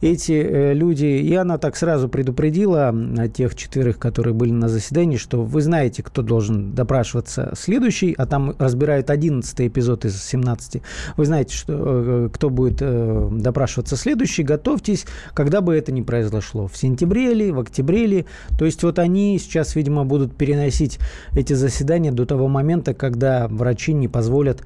[0.00, 1.04] эти э, люди.
[1.04, 2.94] И она так сразу предупредила
[3.34, 8.54] тех четверых, которые были на заседании, что вы знаете, кто должен допрашиваться следующий, а там
[8.58, 10.82] разбирают 11 эпизод из 17.
[11.16, 14.42] Вы знаете, что, э, кто будет э, допрашиваться следующий.
[14.42, 16.66] Готовьтесь, когда бы это ни произошло.
[16.66, 18.26] В сентябре или в октябре ли.
[18.58, 20.98] То есть вот они сейчас, видимо, будут переносить
[21.36, 24.62] эти заседания заседание до того момента, когда врачи не позволят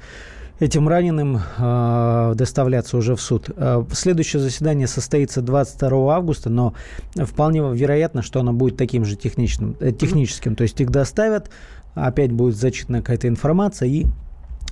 [0.60, 3.50] этим раненым э, доставляться уже в суд.
[3.56, 6.74] Э, следующее заседание состоится 22 августа, но
[7.16, 10.54] вполне вероятно, что оно будет таким же техничным, э, техническим.
[10.54, 11.50] То есть их доставят,
[11.94, 14.06] опять будет зачитана какая-то информация и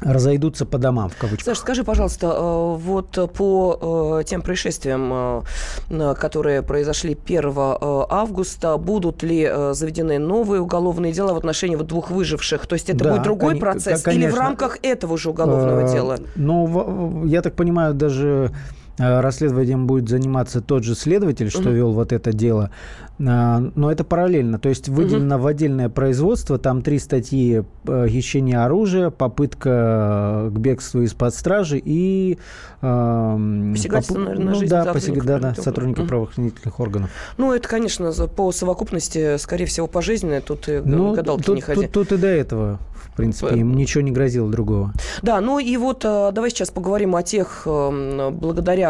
[0.00, 1.44] разойдутся по домам, в кавычках.
[1.44, 5.44] Саша, скажи, пожалуйста, э, вот по э, тем происшествиям,
[5.90, 12.10] э, которые произошли 1 августа, будут ли заведены новые уголовные дела в отношении вот двух
[12.10, 12.66] выживших?
[12.66, 14.26] То есть это да, будет другой кон- процесс конечно.
[14.26, 16.18] или в рамках этого же уголовного дела?
[16.34, 18.52] Ну, я так понимаю, даже
[18.98, 21.70] расследованием будет заниматься тот же следователь, что угу.
[21.70, 22.70] вел вот это дело.
[23.18, 24.58] А, но это параллельно.
[24.58, 25.44] То есть выделено угу.
[25.44, 26.58] в отдельное производство.
[26.58, 32.38] Там три статьи э, хищения оружия, попытка к бегству из-под стражи и...
[32.82, 34.26] Э, Посягательство, попу...
[34.26, 35.24] наверное, ну, да, посяг...
[35.24, 36.08] да, да, сотрудника угу.
[36.08, 37.10] правоохранительных органов.
[37.38, 40.40] Ну, это, конечно, по совокупности, скорее всего, пожизненное.
[40.40, 41.82] Тут и ну, гадалки тут, не ходи.
[41.82, 44.92] Тут, тут и до этого в принципе, им ничего не грозило другого.
[45.22, 48.85] Да, ну и вот э, давай сейчас поговорим о тех, благодаря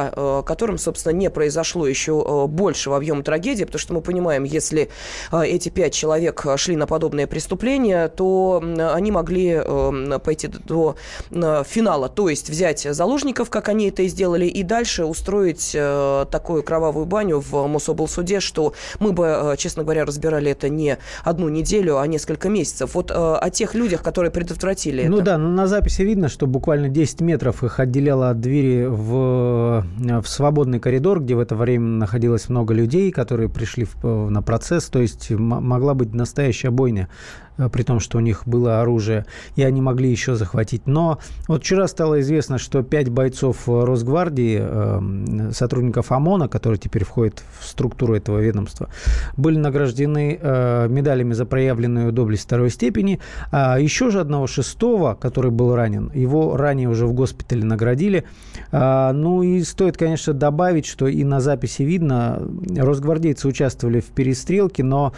[0.47, 4.89] которым, собственно, не произошло еще большего объема трагедии, потому что мы понимаем, если
[5.31, 8.63] а, эти пять человек шли на подобное преступление, то
[8.95, 10.97] они могли эм, пойти до
[11.31, 16.63] финала, то есть взять заложников, как они это и сделали, и дальше устроить э, такую
[16.63, 21.99] кровавую баню в Мособлсуде, что мы бы, э, честно говоря, разбирали это не одну неделю,
[21.99, 22.95] а несколько месяцев.
[22.95, 25.25] Вот э, о тех людях, которые предотвратили ну это.
[25.25, 30.81] да, на записи видно, что буквально 10 метров их отделяло от двери в, в свободный
[30.81, 35.31] коридор, где в это время находилось много людей, которые пришли в, на процесс, то есть
[35.31, 37.09] могла быть настоящая бойня.
[37.09, 40.87] Э, при том, что у них было оружие, и они могли еще захватить.
[40.87, 47.43] Но вот вчера стало известно, что пять бойцов Росгвардии, э, сотрудников ОМОНа, которые теперь входят
[47.59, 48.89] в структуру этого ведомства,
[49.37, 53.21] были награждены э, медалями за проявленную доблесть второй степени.
[53.51, 58.25] А еще же одного шестого, который был ранен, его ранее уже в госпитале наградили.
[58.73, 62.43] А, ну и стоит, конечно, добавить, что и на записи видно,
[62.77, 65.13] росгвардейцы участвовали в перестрелке, но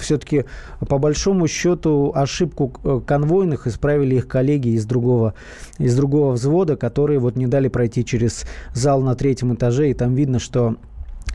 [0.00, 0.44] все все-таки
[0.80, 5.34] по большому счету ошибку э, конвойных исправили их коллеги из другого,
[5.78, 8.44] из другого взвода, которые вот не дали пройти через
[8.74, 10.76] зал на третьем этаже, и там видно, что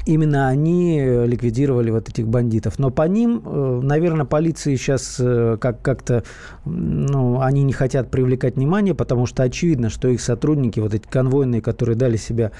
[0.05, 2.79] именно они ликвидировали вот этих бандитов.
[2.79, 6.23] Но по ним, э, наверное, полиции сейчас э, как- как-то,
[6.65, 11.61] ну, они не хотят привлекать внимание, потому что очевидно, что их сотрудники, вот эти конвойные,
[11.61, 12.51] которые дали себя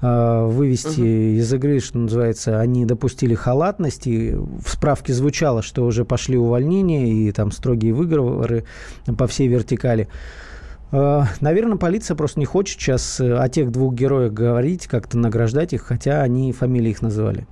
[0.00, 1.38] э, вывести угу.
[1.40, 7.12] из игры, что называется, они допустили халатность, и в справке звучало, что уже пошли увольнения
[7.12, 8.64] и там строгие выговоры
[9.18, 10.08] по всей вертикали.
[10.94, 15.72] Э, Наверное, полиция просто не хочет сейчас э, о тех двух героях говорить, как-то награждать
[15.72, 17.46] их, хотя они фамилии их называли.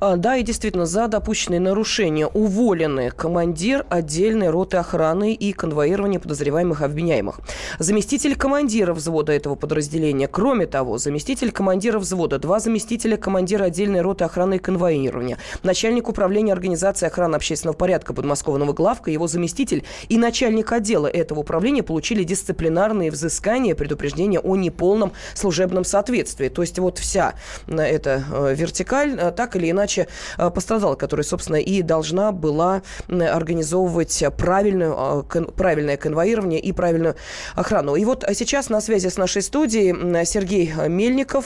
[0.00, 6.82] А, да, и действительно, за допущенные нарушения уволены командир отдельной роты охраны и конвоирование подозреваемых
[6.82, 7.40] обвиняемых.
[7.78, 10.28] Заместитель командира взвода этого подразделения.
[10.28, 16.52] Кроме того, заместитель командира взвода, два заместителя командира отдельной роты охраны и конвоирования, начальник управления
[16.52, 22.81] организации охраны общественного порядка подмосковного главка, его заместитель и начальник отдела этого управления получили дисциплинарные
[22.82, 26.48] дисциплинарные взыскания, предупреждения о неполном служебном соответствии.
[26.48, 27.34] То есть вот вся
[27.66, 34.24] э, эта э, вертикаль э, так или иначе пострадала, которая, собственно, и должна была организовывать
[34.36, 35.24] правильную,
[35.56, 37.14] правильное конвоирование и правильную
[37.54, 37.94] охрану.
[37.94, 41.44] И вот сейчас на связи с нашей студией Сергей Мельников.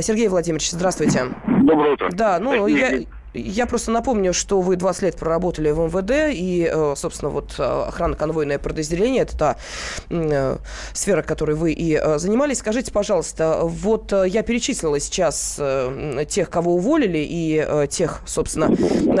[0.00, 1.26] Сергей Владимирович, здравствуйте.
[1.62, 2.10] Доброе утро.
[2.12, 3.04] Да, ну я...
[3.34, 7.62] Я просто напомню, что вы 20 лет проработали в МВД, и, э, собственно, вот э,
[7.62, 9.56] охрана-конвойное подразделение– это та
[10.08, 10.56] э,
[10.92, 12.58] сфера, которой вы и занимались.
[12.58, 15.60] Скажите, пожалуйста, вот я перечислила сейчас
[16.28, 18.70] тех, кого уволили, и тех, собственно,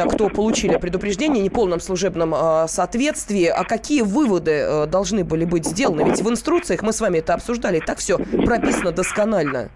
[0.06, 2.34] кто получили предупреждение о неполном служебном
[2.68, 3.46] соответствии.
[3.46, 6.08] А какие выводы должны были быть сделаны?
[6.08, 9.70] Ведь в инструкциях мы с вами это обсуждали, так все прописано досконально.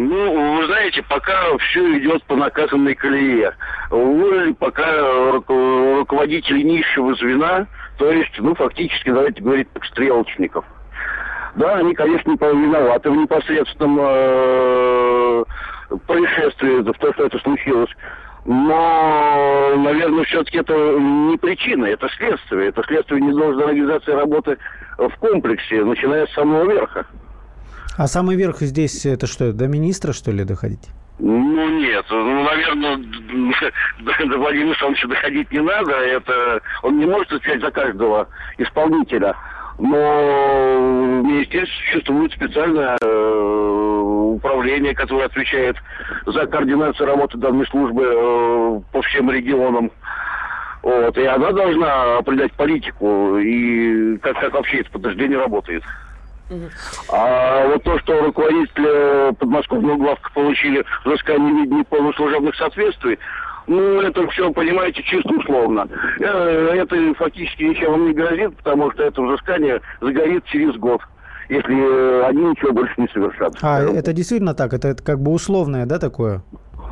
[0.00, 3.52] Ну, вы знаете, пока все идет по наказанной колее.
[3.90, 4.86] Уволили пока
[5.32, 7.66] руководители низшего звена,
[7.98, 10.64] то есть, ну, фактически, давайте говорить так, стрелочников.
[11.56, 15.44] Да, они, конечно, виноваты в непосредственном э,
[16.06, 17.90] происшествии, в том, что это случилось.
[18.44, 22.68] Но, наверное, все-таки это не причина, это следствие.
[22.68, 24.58] Это следствие недолжной организации работы
[24.96, 27.04] в комплексе, начиная с самого верха.
[27.96, 30.88] А самый верх здесь это что, до министра, что ли, доходить?
[31.18, 32.04] Ну, нет.
[32.10, 35.92] Ну, наверное, до Владимира Александровича доходить не надо.
[35.92, 39.34] Это Он не может отвечать за каждого исполнителя.
[39.78, 44.00] Но в министерстве существует специальное э,
[44.34, 45.76] управление, которое отвечает
[46.26, 49.92] за координацию работы данной службы э, по всем регионам.
[50.82, 55.84] Вот, и она должна определять политику и как, как вообще это подтверждение работает.
[57.10, 63.18] А вот то, что руководители подмосковного главка получили взыскание неполных служебных соответствий,
[63.66, 65.86] ну, это все, понимаете, чисто условно.
[66.20, 71.02] Э, это фактически ничем вам не грозит, потому что это взыскание загорит через год
[71.50, 73.54] если они ничего больше не совершат.
[73.62, 74.74] А, это действительно так?
[74.74, 76.42] Это, это как бы условное, да, такое?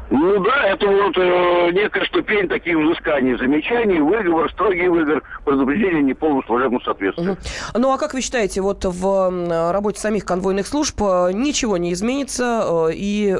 [0.08, 6.42] Ну да, это вот э, некая ступень таких взысканий, замечаний, выговор, строгий выговор, предупреждение неполного
[6.46, 7.32] служебного соответствия.
[7.32, 7.38] Угу.
[7.74, 12.88] Ну а как вы считаете, вот в работе самих конвойных служб э, ничего не изменится
[12.88, 13.36] э, и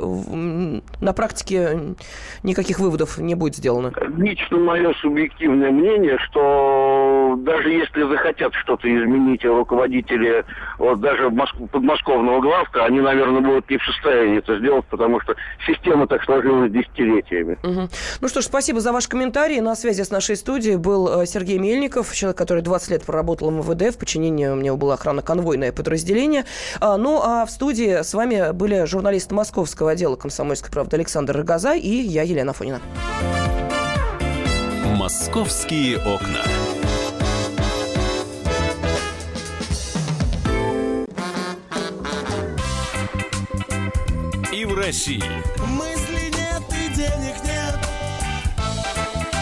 [1.00, 1.94] на практике
[2.42, 3.92] никаких выводов не будет сделано?
[4.16, 10.44] Лично мое субъективное мнение, что даже если захотят что-то изменить руководители
[10.78, 11.30] вот даже
[11.70, 16.55] подмосковного главка, они, наверное, будут не в состоянии это сделать, потому что система так сложилась
[16.56, 17.58] сложилось десятилетиями.
[17.62, 17.88] Угу.
[18.20, 19.60] Ну что ж, спасибо за ваш комментарий.
[19.60, 23.52] На связи с нашей студией был э, Сергей Мельников, человек, который 20 лет проработал в
[23.52, 23.94] МВД.
[23.94, 26.44] В подчинении у него было охранно-конвойное подразделение.
[26.80, 31.74] А, ну а в студии с вами были журналисты московского отдела «Комсомольской правды» Александр Рогоза
[31.74, 32.80] и я, Елена Фонина.
[34.96, 36.42] «Московские окна».
[44.52, 45.22] И в России.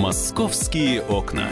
[0.00, 1.46] «Московские окна».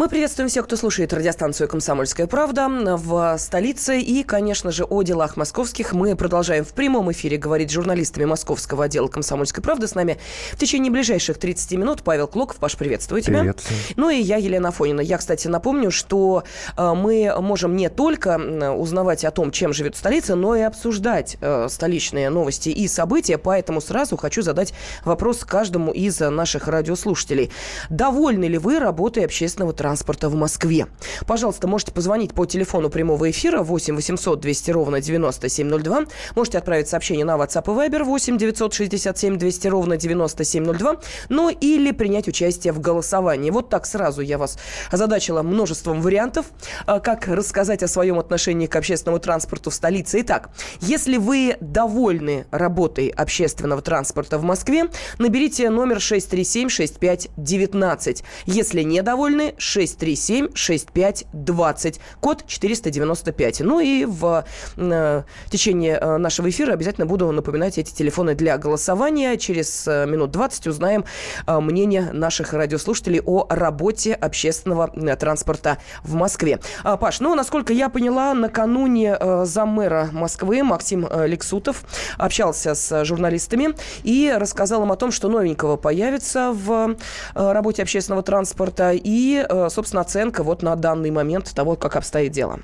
[0.00, 4.00] Мы приветствуем всех, кто слушает радиостанцию «Комсомольская правда» в столице.
[4.00, 8.84] И, конечно же, о делах московских мы продолжаем в прямом эфире говорить с журналистами московского
[8.84, 9.86] отдела «Комсомольской правды».
[9.86, 10.16] С нами
[10.52, 12.56] в течение ближайших 30 минут Павел Клоков.
[12.56, 13.40] Паш, приветствую тебя.
[13.40, 13.62] Привет.
[13.96, 15.02] Ну и я, Елена Афонина.
[15.02, 16.44] Я, кстати, напомню, что
[16.78, 18.38] э, мы можем не только
[18.74, 23.36] узнавать о том, чем живет столица, но и обсуждать э, столичные новости и события.
[23.36, 24.72] Поэтому сразу хочу задать
[25.04, 27.50] вопрос каждому из наших радиослушателей.
[27.90, 29.89] Довольны ли вы работой общественного транспорта?
[29.90, 30.86] Транспорта в Москве.
[31.26, 36.04] Пожалуйста, можете позвонить по телефону прямого эфира 8 800 200 ровно 9702.
[36.36, 40.98] Можете отправить сообщение на WhatsApp и Viber 8 967 200 ровно 9702.
[41.28, 43.50] Ну или принять участие в голосовании.
[43.50, 44.58] Вот так сразу я вас
[44.92, 46.46] озадачила множеством вариантов,
[46.86, 50.20] а, как рассказать о своем отношении к общественному транспорту в столице.
[50.20, 54.84] Итак, если вы довольны работой общественного транспорта в Москве,
[55.18, 58.22] наберите номер 637-6519.
[58.46, 63.60] Если недовольны, 6 637-6520, код 495.
[63.60, 64.44] Ну и в
[64.76, 69.36] э, течение э, нашего эфира обязательно буду напоминать эти телефоны для голосования.
[69.36, 71.04] Через э, минут 20 узнаем
[71.46, 76.60] э, мнение наших радиослушателей о работе общественного транспорта в Москве.
[76.84, 81.84] А, Паш, ну, насколько я поняла, накануне э, заммэра Москвы Максим Лексутов
[82.18, 83.70] общался с журналистами
[84.02, 86.96] и рассказал им о том, что новенького появится в
[87.34, 92.60] работе общественного транспорта и собственно, оценка вот на данный момент того, как обстоит дело.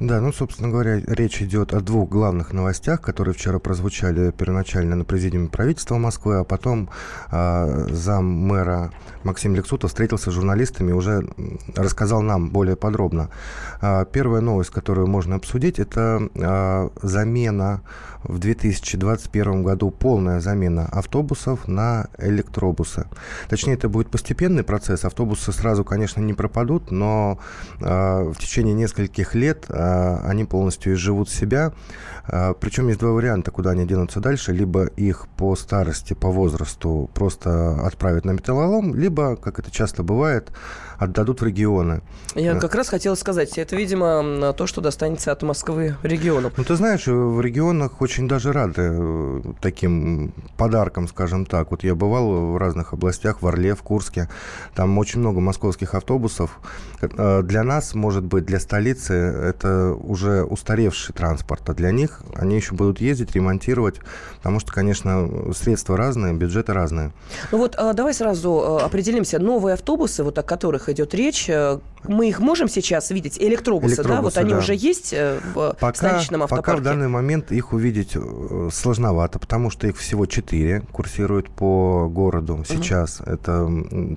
[0.00, 5.04] Да, ну, собственно говоря, речь идет о двух главных новостях, которые вчера прозвучали первоначально на
[5.04, 6.88] президиуме правительства Москвы, а потом
[7.30, 8.92] э, зам мэра
[9.24, 11.28] Максим Лексутов встретился с журналистами и уже
[11.76, 13.28] рассказал нам более подробно.
[13.82, 17.82] Э, первая новость, которую можно обсудить, это э, замена
[18.22, 23.06] в 2021 году, полная замена автобусов на электробусы.
[23.48, 25.04] Точнее, это будет постепенный процесс.
[25.04, 27.38] Автобусы сразу, конечно, не пропадут, но
[27.80, 31.72] э, в течение нескольких лет э, они полностью изживут себя.
[32.32, 34.52] А, Причем есть два варианта, куда они денутся дальше.
[34.52, 40.50] Либо их по старости, по возрасту просто отправят на металлолом, либо, как это часто бывает,
[41.00, 42.02] отдадут в регионы.
[42.34, 46.52] Я как раз хотела сказать, это, видимо, то, что достанется от Москвы регионам.
[46.56, 51.70] Ну, ты знаешь, в регионах очень даже рады э, таким подаркам, скажем так.
[51.70, 54.28] Вот я бывал в разных областях, в Орле, в Курске.
[54.74, 56.58] Там очень много московских автобусов.
[57.00, 62.56] Э, для нас, может быть, для столицы это уже устаревший транспорт, а для них они
[62.56, 64.00] еще будут ездить, ремонтировать,
[64.36, 67.12] потому что, конечно, средства разные, бюджеты разные.
[67.52, 69.38] Ну вот э, давай сразу определимся.
[69.38, 73.38] Новые автобусы, вот о которых идет речь, э, мы их можем сейчас видеть?
[73.38, 74.22] Электробусы, Электробусы да?
[74.22, 76.70] Вот они уже есть э, в пока, столичном автопарке?
[76.70, 82.08] Пока в данный момент их увидеть э, сложновато, потому что их всего четыре курсируют по
[82.08, 83.20] городу сейчас.
[83.20, 83.30] Угу.
[83.30, 83.52] Это,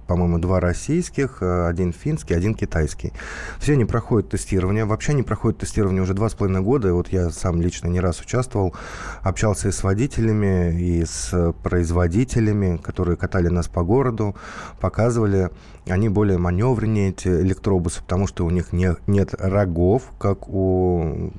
[0.07, 3.13] по-моему, два российских, один финский, один китайский.
[3.59, 4.85] Все они проходят тестирование.
[4.85, 6.93] Вообще они проходят тестирование уже два с половиной года.
[6.93, 8.73] Вот я сам лично не раз участвовал,
[9.21, 14.35] общался и с водителями, и с производителями, которые катали нас по городу,
[14.79, 15.49] показывали
[15.87, 21.31] они более маневреннее, эти электробусы, потому что у них не, нет рогов, как у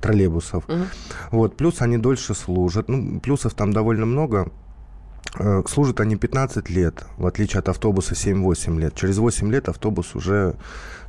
[0.00, 0.68] троллейбусов.
[0.68, 0.78] Угу.
[1.32, 2.88] Вот, плюс они дольше служат.
[2.88, 4.50] Ну, плюсов там довольно много.
[5.38, 8.94] Э, служат они 15 лет, в отличие от автобуса 7-8 лет.
[8.94, 10.56] Через 8 лет автобус уже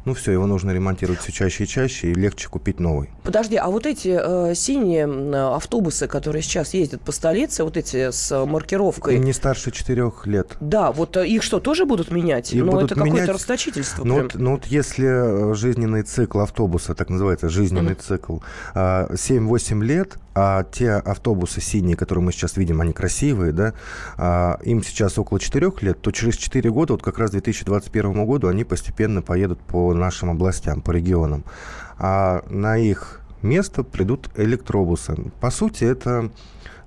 [0.05, 3.09] ну все, его нужно ремонтировать все чаще и чаще, и легче купить новый.
[3.23, 5.05] Подожди, а вот эти э, синие
[5.53, 9.19] автобусы, которые сейчас ездят по столице, вот эти с маркировкой...
[9.19, 10.57] Не старше четырех лет.
[10.59, 12.53] Да, вот э, их что, тоже будут менять?
[12.53, 14.03] Их ну, будут это какое-то расточительство.
[14.03, 18.07] Ну вот, ну вот если э, жизненный цикл автобуса, так называется, жизненный mm-hmm.
[18.07, 18.37] цикл,
[18.73, 23.73] 7-8 лет, а те автобусы синие, которые мы сейчас видим, они красивые, да,
[24.17, 28.25] а им сейчас около 4 лет, то через 4 года, вот как раз к 2021
[28.25, 31.43] году, они постепенно поедут по нашим областям, по регионам.
[31.97, 35.15] А на их место придут электробусы.
[35.39, 36.31] По сути, это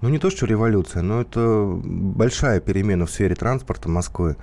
[0.05, 4.37] ну, не то, что революция, но это большая перемена в сфере транспорта Москвы.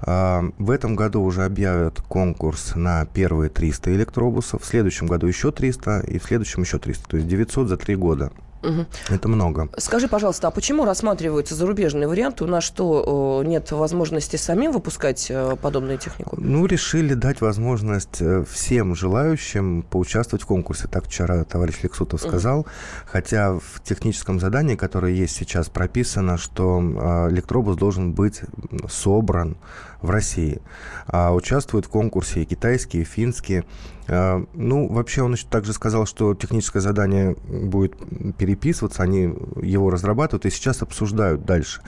[0.00, 5.50] А, в этом году уже объявят конкурс на первые 300 электробусов, в следующем году еще
[5.50, 8.30] 300 и в следующем еще 300, то есть 900 за три года.
[8.62, 8.86] Угу.
[9.10, 9.68] Это много.
[9.76, 12.44] Скажи, пожалуйста, а почему рассматриваются зарубежные варианты?
[12.44, 16.36] У нас что, нет возможности самим выпускать э, подобную технику?
[16.38, 20.88] Ну, решили дать возможность э, всем желающим поучаствовать в конкурсе.
[20.88, 22.60] Так вчера товарищ Лексутов сказал.
[22.60, 22.68] Угу.
[23.06, 28.40] Хотя в техническом задании, которое есть сейчас, прописано, что э, электробус должен быть
[28.88, 29.56] собран
[30.02, 30.60] в России.
[31.06, 33.64] А участвуют в конкурсе и китайские, и финские
[34.08, 37.94] А, ну, вообще он еще также сказал, что техническое задание будет
[38.36, 39.32] переписываться, они
[39.62, 41.82] его разрабатывают и сейчас обсуждают дальше.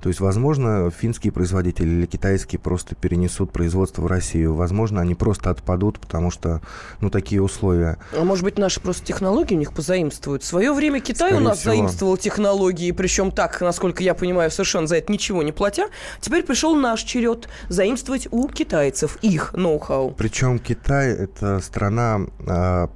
[0.00, 4.54] То есть, возможно, финские производители или китайские просто перенесут производство в Россию.
[4.54, 6.62] Возможно, они просто отпадут, потому что,
[7.00, 7.98] ну, такие условия.
[8.16, 10.42] А может быть, наши просто технологии у них позаимствуют?
[10.42, 11.74] В свое время Китай Скорее у нас всего.
[11.74, 15.88] заимствовал технологии, причем так, насколько я понимаю, совершенно за это ничего не платя.
[16.20, 20.10] Теперь пришел наш черед заимствовать у китайцев их ноу-хау.
[20.16, 22.90] Причем Китай– это страна а,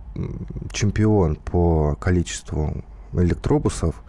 [0.72, 4.02] чемпион по количеству электробусов.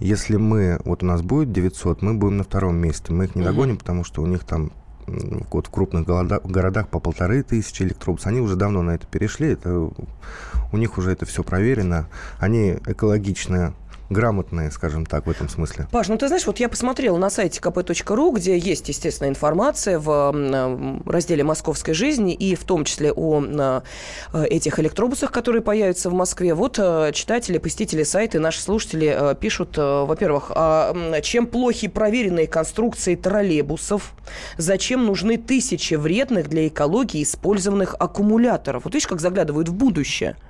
[0.00, 3.12] Если мы, вот у нас будет 900, мы будем на втором месте.
[3.12, 3.80] Мы их не догоним, угу.
[3.80, 4.72] потому что у них там
[5.50, 8.28] вот в крупных городах по полторы тысячи электробусов.
[8.28, 9.52] Они уже давно на это перешли.
[9.52, 9.90] Это,
[10.72, 12.08] у них уже это все проверено.
[12.38, 13.74] Они экологичные
[14.10, 15.86] грамотные, скажем так, в этом смысле.
[15.90, 21.02] Паш, ну ты знаешь, вот я посмотрела на сайте kp.ru, где есть, естественно, информация в
[21.06, 23.40] разделе «Московской жизни» и в том числе о
[24.32, 26.54] э, этих электробусах, которые появятся в Москве.
[26.54, 33.14] Вот э, читатели, посетители сайта, наши слушатели э, пишут, во-первых, а чем плохи проверенные конструкции
[33.14, 34.14] троллейбусов,
[34.56, 38.84] зачем нужны тысячи вредных для экологии использованных аккумуляторов.
[38.84, 40.36] Вот видишь, как заглядывают в будущее–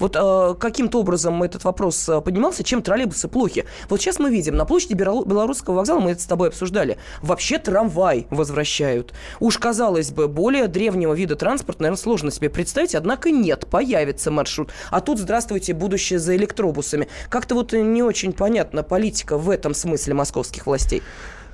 [0.00, 3.66] вот э, каким-то образом этот вопрос э, поднимался, чем троллейбусы плохи.
[3.88, 8.26] Вот сейчас мы видим, на площади Белорусского вокзала, мы это с тобой обсуждали, вообще трамвай
[8.30, 9.12] возвращают.
[9.38, 14.70] Уж, казалось бы, более древнего вида транспорта, наверное, сложно себе представить, однако нет, появится маршрут.
[14.90, 17.08] А тут, здравствуйте, будущее за электробусами.
[17.28, 21.02] Как-то вот не очень понятна политика в этом смысле московских властей.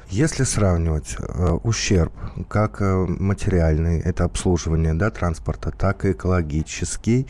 [0.08, 2.12] Если сравнивать э, ущерб
[2.48, 7.26] как э, материальный, это обслуживание да, транспорта, так и экологический,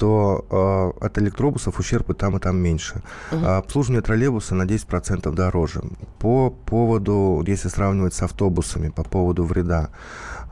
[0.00, 3.02] то э, от электробусов ущерб и там, и там меньше.
[3.32, 3.40] Угу.
[3.44, 5.82] А обслуживание троллейбуса на 10% дороже.
[6.18, 9.90] По поводу, если сравнивать с автобусами, по поводу вреда,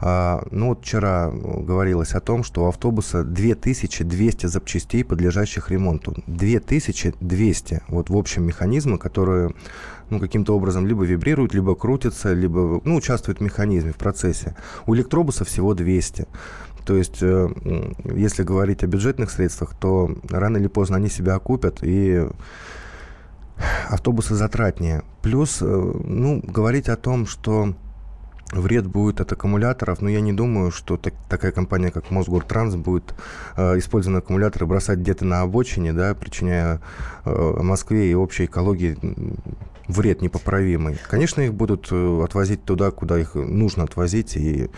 [0.01, 6.15] а, ну вот вчера говорилось о том, что у автобуса 2200 запчастей, подлежащих ремонту.
[6.27, 9.55] 2200, вот в общем механизмы, которые
[10.11, 14.57] ну, каким-то образом либо вибрируют, либо крутятся, либо ну, участвуют в механизме, в процессе.
[14.87, 16.27] У электробуса всего 200.
[16.89, 17.51] То есть, э,
[18.17, 22.27] если говорить о бюджетных средствах, то рано или поздно они себя окупят, и
[23.91, 25.03] автобусы затратнее.
[25.21, 27.75] Плюс, э, ну, говорить о том, что
[28.53, 33.15] вред будет от аккумуляторов, но я не думаю, что так, такая компания, как Мосгортранс, будет
[33.59, 36.81] э, использованные аккумуляторы бросать где-то на обочине, да, причиняя
[37.27, 38.97] э, Москве и общей экологии
[39.89, 40.99] вред непоправимый.
[41.07, 44.71] Конечно, их будут э, отвозить туда, куда их нужно отвозить, и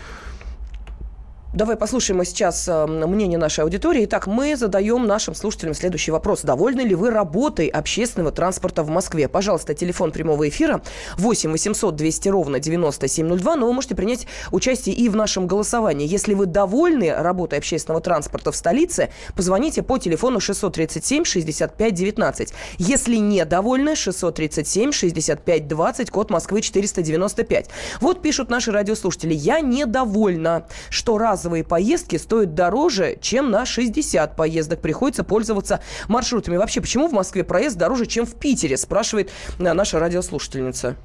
[1.53, 4.05] Давай послушаем сейчас э, мнение нашей аудитории.
[4.05, 6.43] Итак, мы задаем нашим слушателям следующий вопрос.
[6.43, 9.27] Довольны ли вы работой общественного транспорта в Москве?
[9.27, 10.81] Пожалуйста, телефон прямого эфира
[11.17, 13.57] 8 800 200 ровно 9702.
[13.57, 16.07] Но вы можете принять участие и в нашем голосовании.
[16.07, 22.55] Если вы довольны работой общественного транспорта в столице, позвоните по телефону 637 65 19.
[22.79, 27.71] Если не довольны, 637 65 20, код Москвы 495.
[28.01, 29.35] Вот пишут наши радиослушатели.
[29.35, 34.81] Я недовольна, что раз разовые поездки стоят дороже, чем на 60 поездок.
[34.81, 36.59] Приходится пользоваться маршрутами.
[36.59, 40.97] Вообще, почему в Москве проезд дороже, чем в Питере, спрашивает э, наша радиослушательница.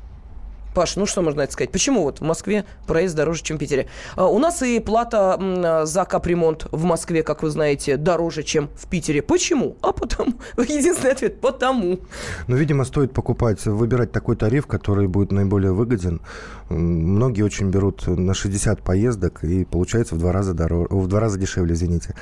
[0.76, 1.72] Паш, ну что можно это сказать?
[1.72, 3.88] Почему вот в Москве проезд дороже, чем в Питере?
[4.18, 8.88] А, у нас и плата за капремонт в Москве, как вы знаете, дороже, чем в
[8.88, 9.22] Питере.
[9.22, 9.78] Почему?
[9.82, 10.34] А потому.
[10.58, 12.00] Единственный ответ– потому.
[12.48, 16.22] Ну, видимо, стоит покупать, выбирать такой тариф, который будет наиболее выгоден.
[16.68, 21.40] Многие очень берут на 60 поездок, и получается в два раза, дороже, в два раза
[21.40, 22.16] дешевле, извините.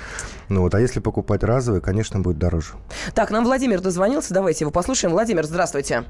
[0.50, 2.74] Ну вот, а если покупать разовый, конечно, будет дороже.
[3.16, 5.14] Так, нам Владимир дозвонился, давайте его послушаем.
[5.14, 6.04] Владимир, здравствуйте.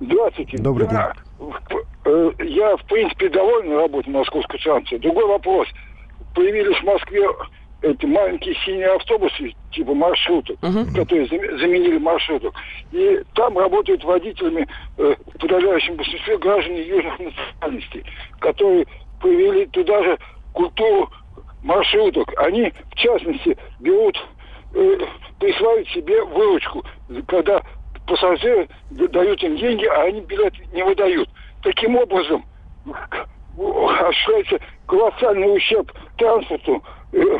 [0.00, 0.58] Здравствуйте.
[0.58, 0.98] Добрый день.
[0.98, 1.12] Я,
[2.04, 4.98] э, я, в принципе, доволен работой московской станции.
[4.98, 5.68] Другой вопрос.
[6.34, 7.28] Появились в Москве
[7.82, 10.94] эти маленькие синие автобусы, типа маршруток, uh-huh.
[10.94, 12.54] которые заменили маршруток.
[12.92, 14.66] И там работают водителями
[14.96, 18.04] э, в подавляющем большинстве граждане южных национальностей,
[18.40, 18.86] которые
[19.20, 20.18] появили туда же
[20.52, 21.10] культуру
[21.62, 22.32] маршруток.
[22.38, 24.16] Они, в частности, берут,
[24.74, 24.98] э,
[25.38, 26.84] присваивают себе выручку,
[27.26, 27.62] когда
[28.06, 31.28] пассажиры дают им деньги, а они билет не выдают.
[31.62, 32.44] Таким образом,
[33.56, 36.82] осуществляется колоссальный ущерб транспорту.
[37.12, 37.38] Э,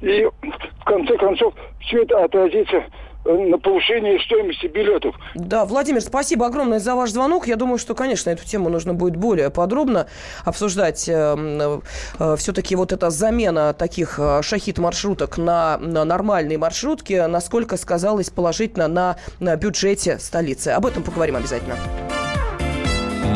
[0.00, 2.84] и в конце концов все это отразится
[3.24, 5.14] на повышение стоимости билетов.
[5.34, 7.46] Да, Владимир, спасибо огромное за ваш звонок.
[7.46, 10.06] Я думаю, что, конечно, эту тему нужно будет более подробно
[10.44, 11.08] обсуждать.
[11.08, 11.80] Э,
[12.18, 18.88] э, Все-таки вот эта замена таких э, шахид-маршруток на, на нормальные маршрутки, насколько сказалось положительно
[18.88, 20.68] на, на бюджете столицы.
[20.68, 21.76] Об этом поговорим обязательно.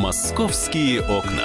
[0.01, 1.45] «Московские окна».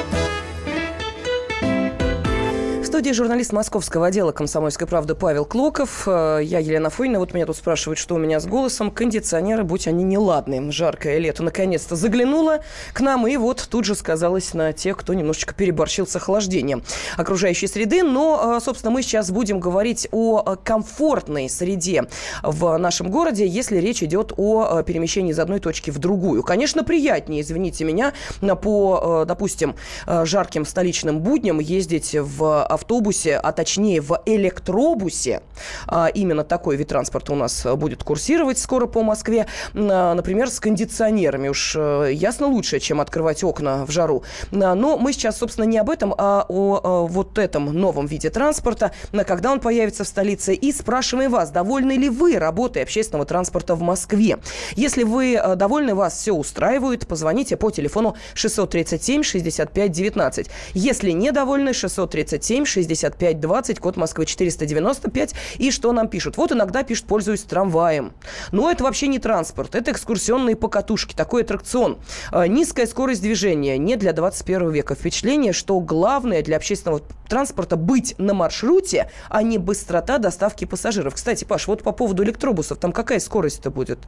[3.01, 6.03] студии журналист московского отдела «Комсомольской правды» Павел Клоков.
[6.05, 7.17] Э, я Елена Фойна.
[7.17, 8.91] Вот меня тут спрашивают, что у меня с голосом.
[8.91, 10.71] Кондиционеры, будь они неладные.
[10.71, 12.59] Жаркое лето наконец-то заглянуло
[12.93, 13.25] к нам.
[13.25, 16.83] И вот тут же сказалось на тех, кто немножечко переборщил с охлаждением
[17.17, 18.03] окружающей среды.
[18.03, 22.03] Но, э, собственно, мы сейчас будем говорить о комфортной среде
[22.43, 26.43] в нашем городе, если речь идет о э, перемещении из одной точки в другую.
[26.43, 28.13] Конечно, приятнее, извините меня,
[28.61, 29.73] по, допустим,
[30.05, 35.41] жарким столичным будням ездить в автобус автобусе, а точнее в электробусе,
[35.87, 40.59] а, именно такой вид транспорта у нас будет курсировать скоро по Москве, а, например, с
[40.59, 41.47] кондиционерами.
[41.47, 44.23] Уж э, ясно лучше, чем открывать окна в жару.
[44.51, 48.91] А, но мы сейчас, собственно, не об этом, а о вот этом новом виде транспорта,
[49.25, 50.53] когда он появится в столице.
[50.53, 54.37] И спрашиваем вас, довольны ли вы работой общественного транспорта в Москве?
[54.75, 60.47] Если вы э, довольны, вас все устраивает, позвоните по телефону 637 65 19.
[60.73, 65.35] Если недовольны, 637 6520, код Москвы 495.
[65.57, 66.37] И что нам пишут?
[66.37, 68.13] Вот иногда пишут, пользуюсь трамваем.
[68.51, 71.99] Но это вообще не транспорт, это экскурсионные покатушки, такой аттракцион.
[72.31, 74.95] А, низкая скорость движения, не для 21 века.
[74.95, 77.01] Впечатление, что главное для общественного
[77.31, 81.15] транспорта быть на маршруте, а не быстрота доставки пассажиров.
[81.15, 83.99] Кстати, Паш, вот по поводу электробусов, там какая скорость-то будет?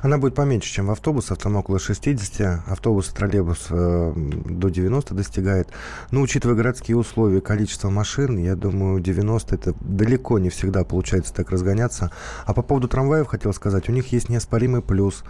[0.00, 5.68] Она будет поменьше, чем в автобусах, там около 60, автобус, троллейбус э, до 90 достигает.
[6.10, 11.32] Но учитывая городские условия, количество машин, машин, я думаю, 90 это далеко не всегда получается
[11.32, 12.10] так разгоняться.
[12.44, 15.22] А по поводу трамваев хотел сказать, у них есть неоспоримый плюс.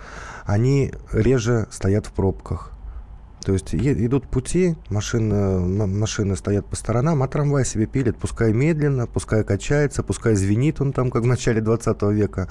[0.47, 2.73] Они реже стоят в пробках.
[3.45, 9.07] То есть идут пути, машины, машины стоят по сторонам, а трамвай себе пилит, пускай медленно,
[9.07, 12.49] пускай качается, пускай звенит он там, как в начале 20 века.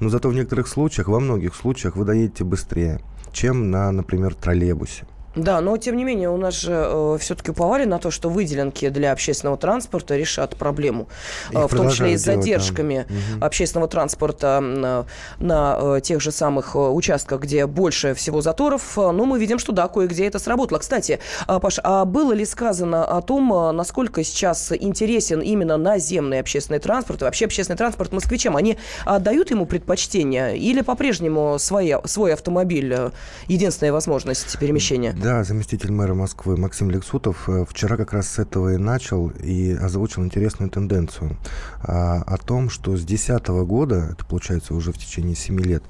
[0.00, 3.00] Но зато в некоторых случаях, во многих случаях вы доедете быстрее,
[3.32, 5.06] чем на, например, троллейбусе.
[5.34, 8.90] Да, но тем не менее у нас же э, все-таки уповали на то, что выделенки
[8.90, 11.08] для общественного транспорта решат проблему,
[11.52, 13.46] э, в том числе и с задержками да.
[13.46, 15.06] общественного транспорта на,
[15.38, 18.96] на э, тех же самых э, участках, где больше всего заторов.
[18.96, 20.78] Но мы видим, что да, кое-где это сработало.
[20.78, 21.18] Кстати,
[21.48, 26.78] э, Паш, а было ли сказано о том, э, насколько сейчас интересен именно наземный общественный
[26.78, 28.54] транспорт и вообще общественный транспорт москвичам?
[28.54, 28.76] Они
[29.06, 33.12] отдают ему предпочтение или по-прежнему свои, свой автомобиль
[33.48, 35.14] единственная возможность перемещения?
[35.22, 39.70] Да, заместитель мэра Москвы Максим Лексутов э, вчера как раз с этого и начал и
[39.70, 41.36] озвучил интересную тенденцию
[41.80, 45.84] а, о том, что с 2010 года, это получается уже в течение 7 лет,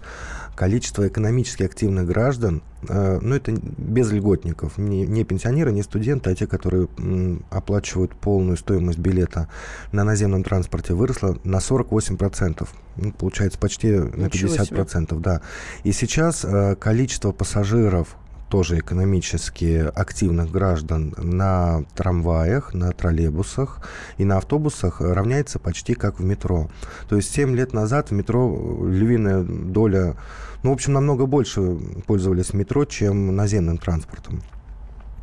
[0.54, 6.34] количество экономически активных граждан, э, ну это без льготников, не, не пенсионеры, не студенты, а
[6.34, 9.48] те, которые м, оплачивают полную стоимость билета
[9.92, 12.68] на наземном транспорте, выросло на 48%.
[12.96, 15.18] Ну, получается почти на 50%.
[15.20, 15.40] Да.
[15.84, 18.18] И сейчас э, количество пассажиров
[18.52, 23.80] тоже экономически активных граждан на трамваях, на троллейбусах
[24.18, 26.68] и на автобусах равняется почти как в метро.
[27.08, 30.16] То есть 7 лет назад в метро львиная доля,
[30.62, 34.42] ну, в общем, намного больше пользовались метро, чем наземным транспортом.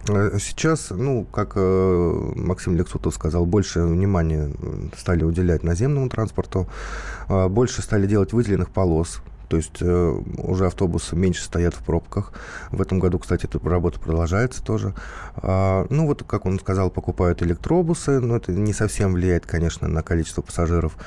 [0.07, 4.49] Э, сейчас, ну, как э, Максим Лексутов сказал, больше внимания
[4.97, 6.67] стали уделять наземному транспорту,
[7.27, 12.31] э, больше стали делать выделенных полос то есть э, уже автобусы меньше стоят в пробках.
[12.71, 14.93] В этом году, кстати, эта работа продолжается тоже.
[15.37, 20.03] А, ну вот, как он сказал, покупают электробусы, но это не совсем влияет, конечно, на
[20.03, 20.97] количество пассажиров.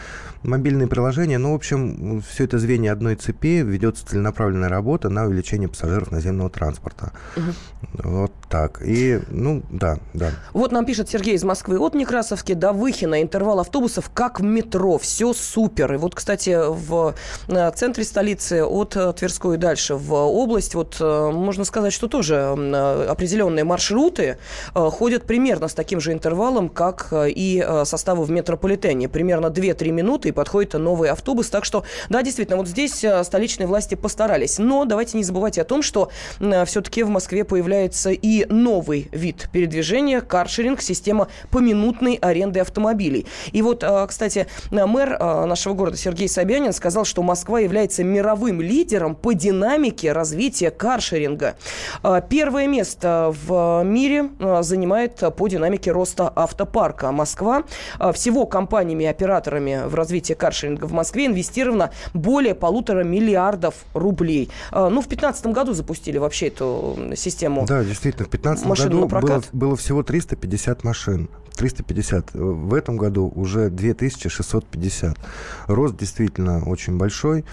[0.43, 5.69] Мобильные приложения, ну, в общем, все это звенья одной цепи, ведется целенаправленная работа на увеличение
[5.69, 7.13] пассажиров наземного транспорта.
[7.37, 8.11] Угу.
[8.11, 8.83] Вот так.
[8.85, 10.31] И, ну, да, да.
[10.53, 11.79] Вот нам пишет Сергей из Москвы.
[11.79, 14.99] От Некрасовки до Выхина интервал автобусов как в метро.
[14.99, 15.95] Все супер.
[15.95, 17.15] И вот, кстати, в
[17.47, 22.09] э, центре столицы столицы от э, Тверской дальше в область, вот э, можно сказать, что
[22.09, 24.39] тоже э, определенные маршруты
[24.75, 29.09] ходят примерно с таким же интервалом, как и составы в метрополитене.
[29.09, 31.51] Примерно 2-3 минуты и подходит новый автобус.
[31.51, 34.59] Так что, да, действительно, вот здесь столичные власти постарались.
[34.59, 36.11] Но давайте не забывайте о том, что
[36.67, 43.27] все-таки в Москве появляется и новый вид передвижения– каршеринг, система поминутной аренды автомобилей.
[43.53, 48.22] И вот, кстати, мэр нашего города Сергей Собянин сказал, что Москва является мировым
[48.61, 51.57] лидером по динамике развития каршеринга.
[52.29, 57.65] Первое место в мире занимает по динамике роста автопарка Москва.
[58.15, 64.51] Всего компаниями и операторами в развитие каршеринга в Москве инвестировано более полутора миллиардов рублей.
[64.73, 67.67] Ну, в 2015 году запустили вообще эту систему.
[67.67, 71.29] Да, действительно, в 2015 году было, было всего 350 машин.
[71.57, 72.33] 350.
[72.33, 75.19] В этом году уже 2650.
[75.67, 77.45] Рост действительно очень большой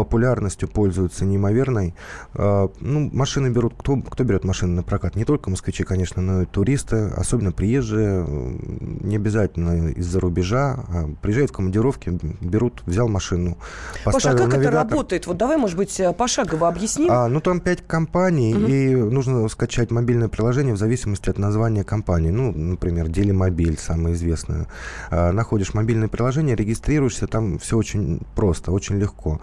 [0.00, 1.94] популярностью пользуются неимоверной.
[2.32, 5.14] А, ну, машины берут, кто, кто берет машины на прокат?
[5.14, 11.50] Не только москвичи, конечно, но и туристы, особенно приезжие, не обязательно из-за рубежа, а приезжают
[11.50, 13.58] в командировки, берут, взял машину,
[14.04, 14.62] поставил Паша, а как навигатор.
[14.62, 15.26] это работает?
[15.26, 17.10] Вот давай, может быть, пошагово объясним.
[17.10, 18.66] А, ну, там пять компаний, угу.
[18.66, 22.30] и нужно скачать мобильное приложение в зависимости от названия компании.
[22.30, 24.66] Ну, например, Делимобиль, самое известное.
[25.10, 29.40] А, находишь мобильное приложение, регистрируешься, там все очень просто, очень легко.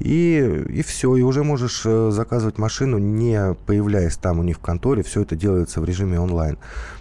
[0.00, 4.60] И, и все, и уже можешь э, заказывать машину, не появляясь там у них в
[4.60, 6.56] конторе, все это делается в режиме онлайн.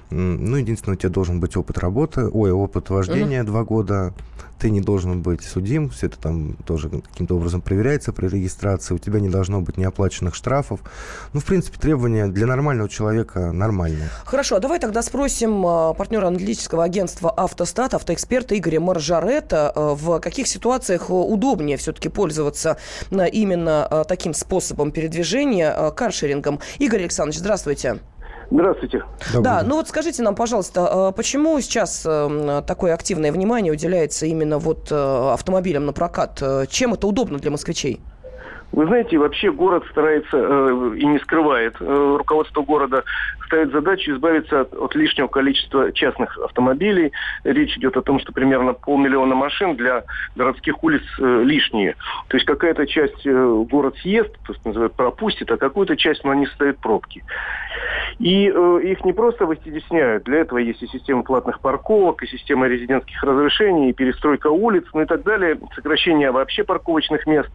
[0.09, 3.65] Ну, единственное, у тебя должен быть опыт работы, ой, опыт вождения два uh-huh.
[3.65, 4.13] года.
[4.59, 8.95] Ты не должен быть судим, все это там тоже каким-то образом проверяется при регистрации.
[8.95, 10.79] У тебя не должно быть неоплаченных штрафов.
[11.33, 14.09] Ну, в принципе, требования для нормального человека нормальные.
[14.25, 20.19] Хорошо, а давай тогда спросим а, партнера аналитического агентства «Автостат», автоэксперта Игоря Маржарета, а, в
[20.19, 22.77] каких ситуациях удобнее все-таки пользоваться
[23.11, 26.59] именно таким способом передвижения, каршерингом.
[26.79, 27.57] Игорь Александрович, здравствуйте.
[27.57, 28.16] Здравствуйте.
[29.33, 34.25] Добрый да, ну вот скажите нам, пожалуйста, а почему сейчас э, такое активное внимание уделяется
[34.25, 34.95] именно вот э,
[35.33, 36.41] автомобилям на прокат?
[36.69, 38.01] Чем это удобно для москвичей?
[38.71, 43.03] Вы знаете, вообще город старается э, и не скрывает, э, руководство города
[43.45, 47.11] ставит задачу избавиться от, от лишнего количества частных автомобилей.
[47.43, 50.03] Речь идет о том, что примерно полмиллиона машин для
[50.35, 51.95] городских улиц э, лишние.
[52.27, 56.31] То есть какая-то часть э, город съест, то есть называют пропустит, а какую-то часть ну,
[56.31, 57.23] они ставят пробки.
[58.19, 62.67] И э, их не просто вытесняют, для этого есть и система платных парковок, и система
[62.67, 67.49] резидентских разрешений, и перестройка улиц, ну и так далее, сокращение вообще парковочных мест.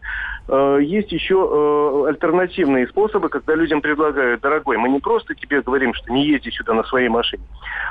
[0.47, 5.93] Э, есть еще э, альтернативные способы, когда людям предлагают, дорогой, мы не просто тебе говорим,
[5.93, 7.43] что не езди сюда на своей машине,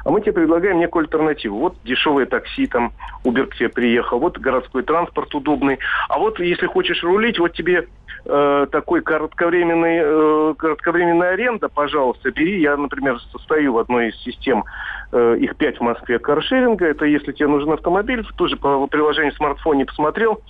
[0.05, 1.59] а мы тебе предлагаем некую альтернативу.
[1.59, 2.93] Вот дешевое такси, там,
[3.25, 7.89] Uber к тебе приехал, вот городской транспорт удобный, а вот если хочешь рулить, вот тебе
[8.25, 12.61] э, такой кратковременный, э, кратковременная аренда, пожалуйста, бери.
[12.61, 14.65] Я, например, состою в одной из систем,
[15.13, 16.87] э, их пять в Москве, каршеринга.
[16.87, 20.41] Это если тебе нужен автомобиль, тоже по приложению в смартфоне посмотрел,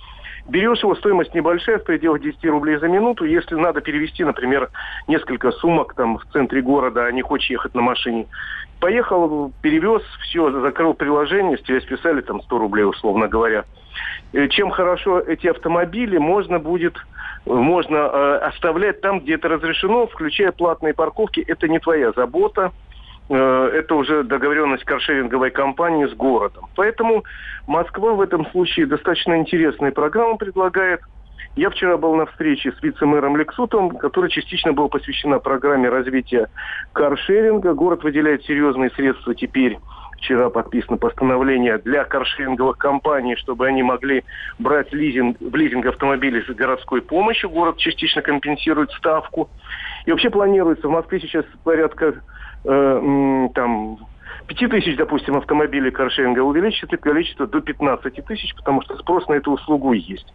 [0.47, 3.23] Берешь его, стоимость небольшая, в пределах 10 рублей за минуту.
[3.23, 4.69] Если надо перевести, например,
[5.07, 8.27] несколько сумок там в центре города, а не хочешь ехать на машине,
[8.81, 13.63] поехал, перевез, все, закрыл приложение, с тебя списали там 100 рублей, условно говоря.
[14.33, 16.97] Э, чем хорошо эти автомобили, можно будет
[17.45, 21.41] можно э, оставлять там, где это разрешено, включая платные парковки.
[21.41, 22.71] Это не твоя забота.
[23.29, 26.65] Э, это уже договоренность каршеринговой компании с городом.
[26.75, 27.23] Поэтому
[27.67, 31.01] Москва в этом случае достаточно интересные программы предлагает.
[31.55, 36.47] Я вчера был на встрече с вице-мэром Лексутом, которая частично была посвящена программе развития
[36.93, 37.73] каршеринга.
[37.73, 39.77] Город выделяет серьезные средства теперь
[40.23, 44.23] вчера подписано постановление для каршеринговых компаний, чтобы они могли
[44.57, 47.49] брать лизинг, в лизинг автомобилей с городской помощью.
[47.49, 49.49] Город частично компенсирует ставку.
[50.05, 52.15] И вообще планируется в Москве сейчас порядка
[52.65, 53.97] э, там
[54.47, 59.51] 5 тысяч, допустим, автомобилей каршеринга увеличится количество до 15 тысяч, потому что спрос на эту
[59.51, 60.33] услугу есть.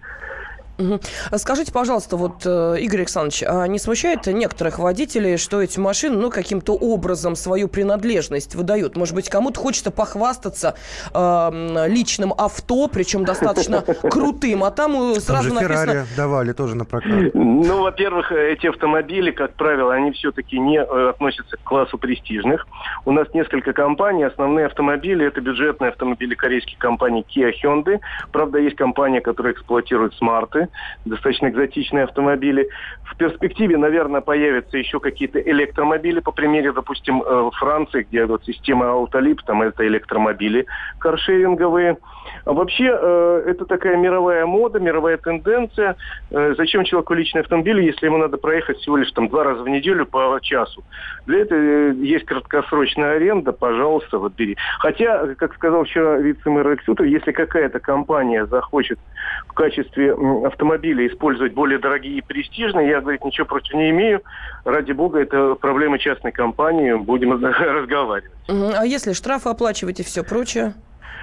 [0.78, 1.00] Угу.
[1.36, 6.30] Скажите, пожалуйста, вот, э, Игорь Александрович, а не смущает некоторых водителей, что эти машины, ну,
[6.30, 8.96] каким-то образом свою принадлежность выдают?
[8.96, 10.76] Может быть, кому-то хочется похвастаться
[11.12, 16.06] э, личным авто, причем достаточно крутым, а там сразу там написано...
[16.16, 17.34] давали тоже на прокат.
[17.34, 22.68] Ну, во-первых, эти автомобили, как правило, они все-таки не э, относятся к классу престижных.
[23.04, 27.98] У нас несколько компаний, основные автомобили, это бюджетные автомобили корейских компаний Kia Hyundai.
[28.30, 30.67] Правда, есть компания, которая эксплуатирует смарты
[31.04, 32.68] достаточно экзотичные автомобили.
[33.04, 38.90] В перспективе, наверное, появятся еще какие-то электромобили, по примеру, допустим, э, Франции, где вот система
[38.90, 40.66] Аутолип, там это электромобили
[40.98, 41.98] каршеринговые.
[42.44, 45.96] А вообще, э, это такая мировая мода, мировая тенденция.
[46.30, 49.68] Э, зачем человеку личный автомобиль, если ему надо проехать всего лишь там два раза в
[49.68, 50.84] неделю по часу?
[51.26, 54.56] Для этого есть краткосрочная аренда, пожалуйста, вот бери.
[54.78, 58.98] Хотя, как сказал вчера вице-мэр Алексютов, если какая-то компания захочет
[59.48, 60.14] в качестве
[60.58, 64.22] автомобили использовать более дорогие и престижные, я, говорит, ничего против не имею.
[64.64, 68.32] Ради бога, это проблема частной компании, будем разговаривать.
[68.48, 70.74] А если штрафы оплачивать и все прочее?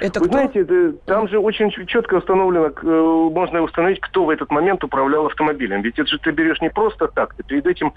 [0.02, 0.34] Это Вы кто?
[0.34, 5.82] знаете, там же очень четко установлено, э, можно установить, кто в этот момент управлял автомобилем.
[5.82, 7.94] Ведь это же ты берешь не просто так, ты перед этим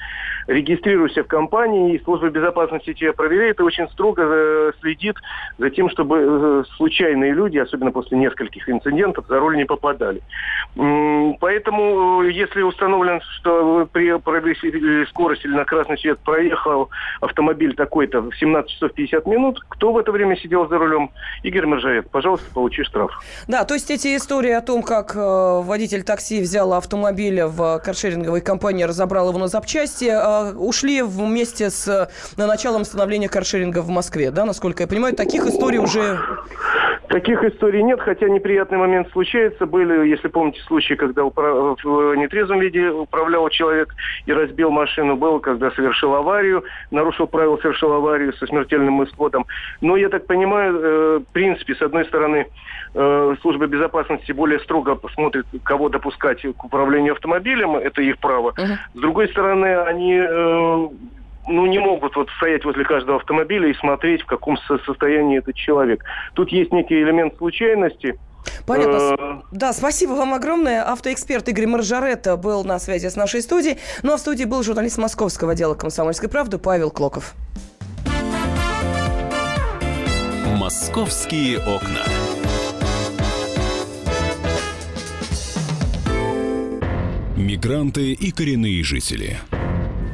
[0.46, 5.16] регистрируешься в компании, и служба безопасности тебя проверяет и очень строго э, следит
[5.58, 10.22] за тем, чтобы э, случайные люди, особенно после нескольких инцидентов, за руль не попадали.
[11.40, 14.08] Поэтому, если установлено, что при
[15.06, 16.90] скорость или на красный свет проехал
[17.20, 21.10] автомобиль такой-то в 17 часов 50 минут, кто в это время сидел за рулем?
[21.42, 23.10] Игорь Мержан приезжает, пожалуйста, получи штраф.
[23.46, 28.40] Да, то есть эти истории о том, как э, водитель такси взял автомобиль в каршеринговой
[28.40, 34.30] компании, разобрал его на запчасти, э, ушли вместе с э, началом становления каршеринга в Москве,
[34.30, 36.18] да, насколько я понимаю, таких историй уже...
[37.08, 39.66] Таких историй нет, хотя неприятный момент случается.
[39.66, 41.78] Были, если помните, случаи, когда управ...
[41.82, 43.94] в нетрезвом виде управлял человек
[44.26, 45.16] и разбил машину.
[45.16, 49.46] Был, когда совершил аварию, нарушил правила, совершил аварию со смертельным исходом.
[49.80, 52.46] Но, я так понимаю, э, в принципе, с одной стороны,
[52.94, 58.50] э, служба безопасности более строго посмотрит, кого допускать к управлению автомобилем, это их право.
[58.50, 58.76] Uh-huh.
[58.94, 60.88] С другой стороны, они э,
[61.48, 66.04] ну, не могут вот стоять возле каждого автомобиля и смотреть, в каком состоянии этот человек.
[66.34, 68.18] Тут есть некий элемент случайности.
[68.66, 69.16] Понятно.
[69.18, 70.82] Э, да, спасибо вам огромное.
[70.82, 73.78] Автоэксперт Игорь Маржаретта был на связи с нашей студией.
[74.02, 77.34] Ну а в студии был журналист московского отдела «Комсомольской правды» Павел Клоков.
[80.56, 82.04] «Московские окна».
[87.36, 89.38] Мигранты и коренные жители–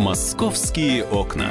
[0.00, 1.50] «Московские окна».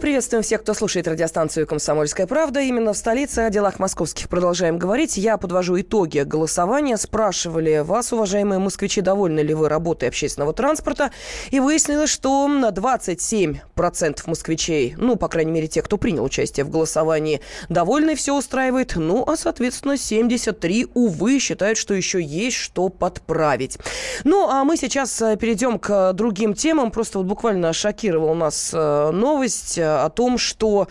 [0.00, 2.60] Приветствуем всех, кто слушает радиостанцию «Комсомольская правда».
[2.60, 5.16] Именно в столице о делах московских продолжаем говорить.
[5.16, 6.96] Я подвожу итоги голосования.
[6.96, 11.10] Спрашивали вас, уважаемые москвичи, довольны ли вы работой общественного транспорта.
[11.50, 17.40] И выяснилось, что 27% москвичей, ну, по крайней мере, те, кто принял участие в голосовании,
[17.68, 18.94] довольны, все устраивает.
[18.94, 23.78] Ну, а, соответственно, 73, увы, считают, что еще есть что подправить.
[24.22, 26.92] Ну, а мы сейчас э, перейдем к другим темам.
[26.92, 30.88] Просто вот буквально шокировала нас э, новость о том, что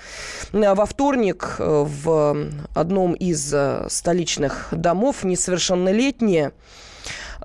[0.51, 6.51] э, во вторник э, в одном из э, столичных домов несовершеннолетние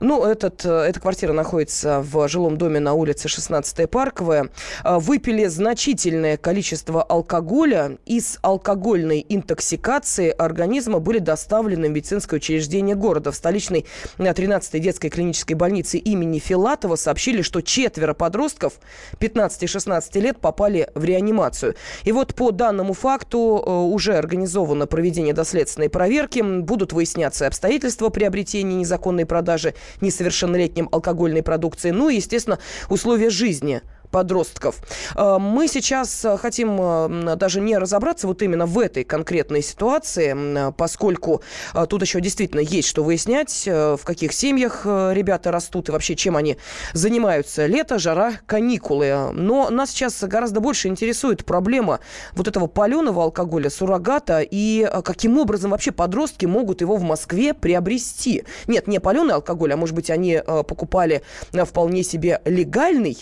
[0.01, 4.49] ну, этот, э, эта квартира находится в жилом доме на улице 16 Парковая.
[4.85, 7.99] Э, выпили значительное количество алкоголя.
[8.07, 13.31] Из алкогольной интоксикации организма были доставлены в медицинское учреждение города.
[13.33, 13.87] В столичной
[14.19, 18.75] 13-й э, детской клинической больнице имени Филатова сообщили, что четверо подростков
[19.19, 21.75] 15 и 16 лет попали в реанимацию.
[22.05, 26.41] И вот по данному факту уже организовано проведение доследственной проверки.
[26.43, 32.59] Будут выясняться обстоятельства приобретения незаконной продажи несовершеннолетним алкогольной продукции, ну и, естественно,
[32.89, 34.77] условия жизни подростков.
[35.17, 40.71] Э, мы сейчас э, хотим э, даже не разобраться вот именно в этой конкретной ситуации,
[40.77, 41.43] поскольку
[41.89, 46.59] тут еще действительно есть что выяснять, в каких семьях ребята растут и вообще чем они
[46.93, 47.65] занимаются.
[47.67, 49.33] Лето, жара, каникулы.
[49.33, 52.01] Но нас сейчас гораздо больше интересует проблема
[52.33, 58.45] вот этого паленого алкоголя, суррогата и каким образом вообще подростки могут его в Москве приобрести.
[58.67, 61.23] Нет, не паленый алкоголь, а может быть они покупали
[61.65, 63.17] вполне себе легальный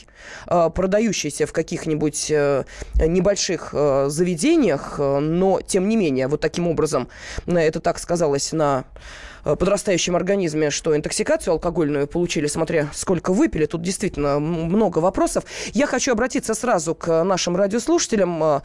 [0.81, 2.65] продающийся в каких-нибудь э,
[2.95, 7.09] небольших э, заведениях, э, но тем не менее, вот таким образом,
[7.47, 8.85] это так сказалось на
[9.45, 13.67] подрастающем организме, что интоксикацию алкогольную получили, смотря сколько выпили.
[13.67, 15.45] Тут действительно много вопросов.
[15.75, 18.63] Я хочу обратиться сразу к нашим радиослушателям.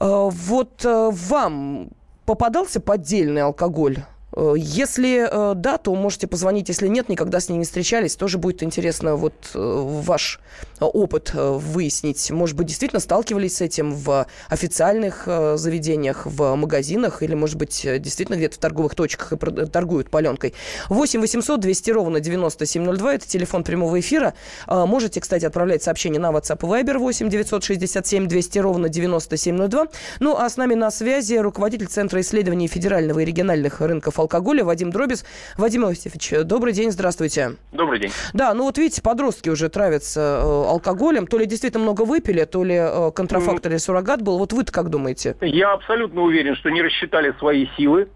[0.00, 1.90] Вот вам
[2.26, 3.98] попадался поддельный алкоголь?
[4.38, 6.68] Э, если э, да, то можете позвонить.
[6.68, 10.40] Если нет, никогда с ней не встречались, тоже будет интересно вот э, ваш
[10.80, 12.30] опыт выяснить.
[12.30, 18.36] Может быть, действительно сталкивались с этим в официальных заведениях, в магазинах, или, может быть, действительно
[18.36, 19.36] где-то в торговых точках и
[19.66, 20.54] торгуют паленкой.
[20.88, 24.34] 8 800 200 ровно 9702, это телефон прямого эфира.
[24.68, 29.86] Можете, кстати, отправлять сообщение на WhatsApp и Viber 8 967 200 ровно 9702.
[30.20, 34.90] Ну, а с нами на связи руководитель Центра исследований федерального и региональных рынков алкоголя Вадим
[34.90, 35.24] Дробис.
[35.56, 37.56] Вадим Иосифович, добрый день, здравствуйте.
[37.72, 38.10] Добрый день.
[38.34, 41.26] Да, ну вот видите, подростки уже травятся э, алкоголем.
[41.26, 43.70] То ли действительно много выпили, то ли э, контрафакт mm.
[43.70, 44.38] или суррогат был.
[44.38, 45.34] Вот вы-то как думаете?
[45.40, 48.08] Я абсолютно уверен, что не рассчитали свои силы.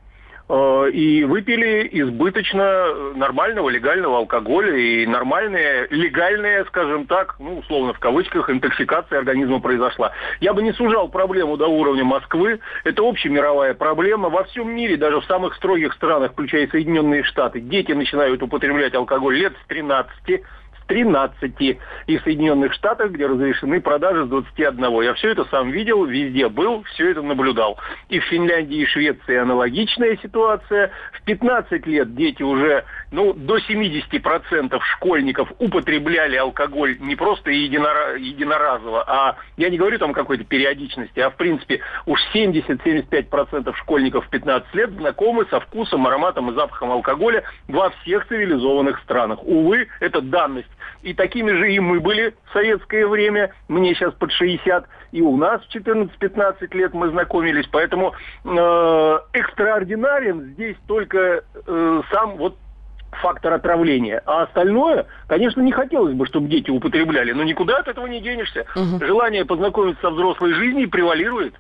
[0.48, 7.98] Э, и выпили избыточно нормального легального алкоголя и нормальная легальная, скажем так, ну, условно в
[7.98, 10.12] кавычках, интоксикация организма произошла.
[10.40, 12.60] Я бы не сужал проблему до уровня Москвы.
[12.84, 14.28] Это общемировая проблема.
[14.28, 19.36] Во всем мире, даже в самых строгих странах, включая Соединенные Штаты, дети начинают употреблять алкоголь
[19.36, 20.42] лет с 13
[20.92, 25.02] 13 и Соединенных Штатах, где разрешены продажи с 21.
[25.02, 27.78] Я все это сам видел, везде был, все это наблюдал.
[28.10, 30.90] И в Финляндии и Швеции аналогичная ситуация.
[31.14, 39.04] В 15 лет дети уже, ну, до 70% школьников употребляли алкоголь не просто единора- единоразово,
[39.06, 44.74] а я не говорю там какой-то периодичности, а в принципе уж 70-75% школьников в 15
[44.74, 49.44] лет знакомы со вкусом, ароматом и запахом алкоголя во всех цивилизованных странах.
[49.44, 50.68] Увы, это данность
[51.02, 53.52] и такими же и мы были в советское время.
[53.68, 54.86] Мне сейчас под 60.
[55.12, 57.66] И у нас в 14-15 лет мы знакомились.
[57.70, 62.56] Поэтому э, экстраординарен здесь только э, сам вот
[63.20, 64.22] фактор отравления.
[64.26, 67.32] А остальное, конечно, не хотелось бы, чтобы дети употребляли.
[67.32, 68.66] Но никуда от этого не денешься.
[68.74, 69.04] Угу.
[69.04, 71.54] Желание познакомиться со взрослой жизнью превалирует.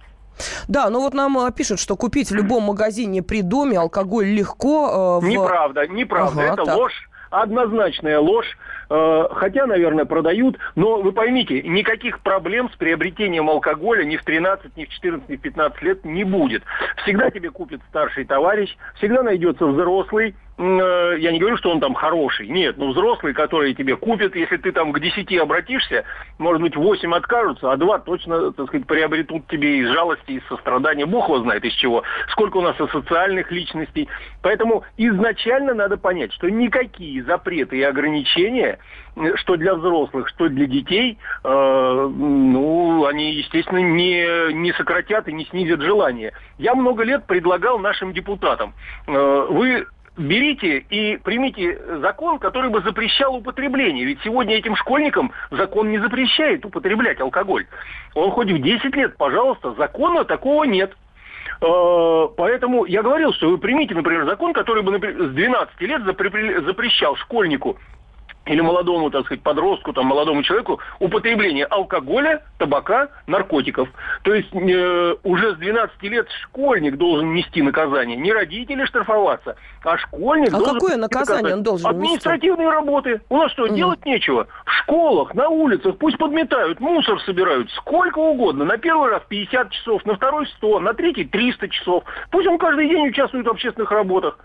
[0.66, 5.20] Да, ну вот нам э, пишут, что купить в любом магазине при доме алкоголь легко.
[5.20, 5.28] Э, в...
[5.28, 6.42] Неправда, неправда.
[6.42, 6.76] Ага, Это так.
[6.76, 8.58] ложь однозначная ложь,
[9.32, 14.84] хотя, наверное, продают, но вы поймите, никаких проблем с приобретением алкоголя ни в 13, ни
[14.84, 16.62] в 14, ни в 15 лет не будет.
[17.02, 21.94] Всегда тебе купит старший товарищ, всегда найдется взрослый, Э, я не говорю, что он там
[21.94, 22.46] хороший.
[22.46, 26.04] Нет, ну взрослые, которые тебе купят, если ты там к 10 обратишься,
[26.38, 31.06] может быть, 8 откажутся, а 2 точно, так сказать, приобретут тебе из жалости, из сострадания.
[31.06, 32.02] Бог его знает из чего.
[32.28, 34.08] Сколько у нас социальных личностей.
[34.42, 38.81] Поэтому изначально надо понять, что никакие запреты и ограничения, э,
[39.36, 45.44] что для взрослых, что для детей, э, ну, они, естественно, не, не сократят и не
[45.46, 46.32] снизят желание.
[46.58, 48.72] Я много лет предлагал нашим депутатам.
[49.06, 54.04] Э, вы берите и примите закон, который бы запрещал употребление.
[54.04, 57.66] Ведь сегодня этим школьникам закон не запрещает употреблять алкоголь.
[58.14, 60.96] Он хоть в 10 лет, пожалуйста, закона такого нет.
[61.60, 67.16] Э, поэтому я говорил, что вы примите, например, закон, который бы с 12 лет запрещал
[67.16, 67.78] школьнику
[68.46, 73.88] или молодому, так сказать, подростку, там, молодому человеку употребление алкоголя, табака, наркотиков.
[74.22, 78.16] То есть э, уже с 12 лет школьник должен нести наказание.
[78.16, 80.74] Не родители штрафоваться, а школьник а должен...
[80.74, 82.76] какое наказание он должен Административные нести?
[82.76, 83.20] работы.
[83.28, 83.74] У нас что, угу.
[83.74, 84.48] делать нечего?
[84.64, 88.64] В школах, на улицах пусть подметают, мусор собирают, сколько угодно.
[88.64, 92.04] На первый раз 50 часов, на второй 100, на третий 300 часов.
[92.30, 94.38] Пусть он каждый день участвует в общественных работах.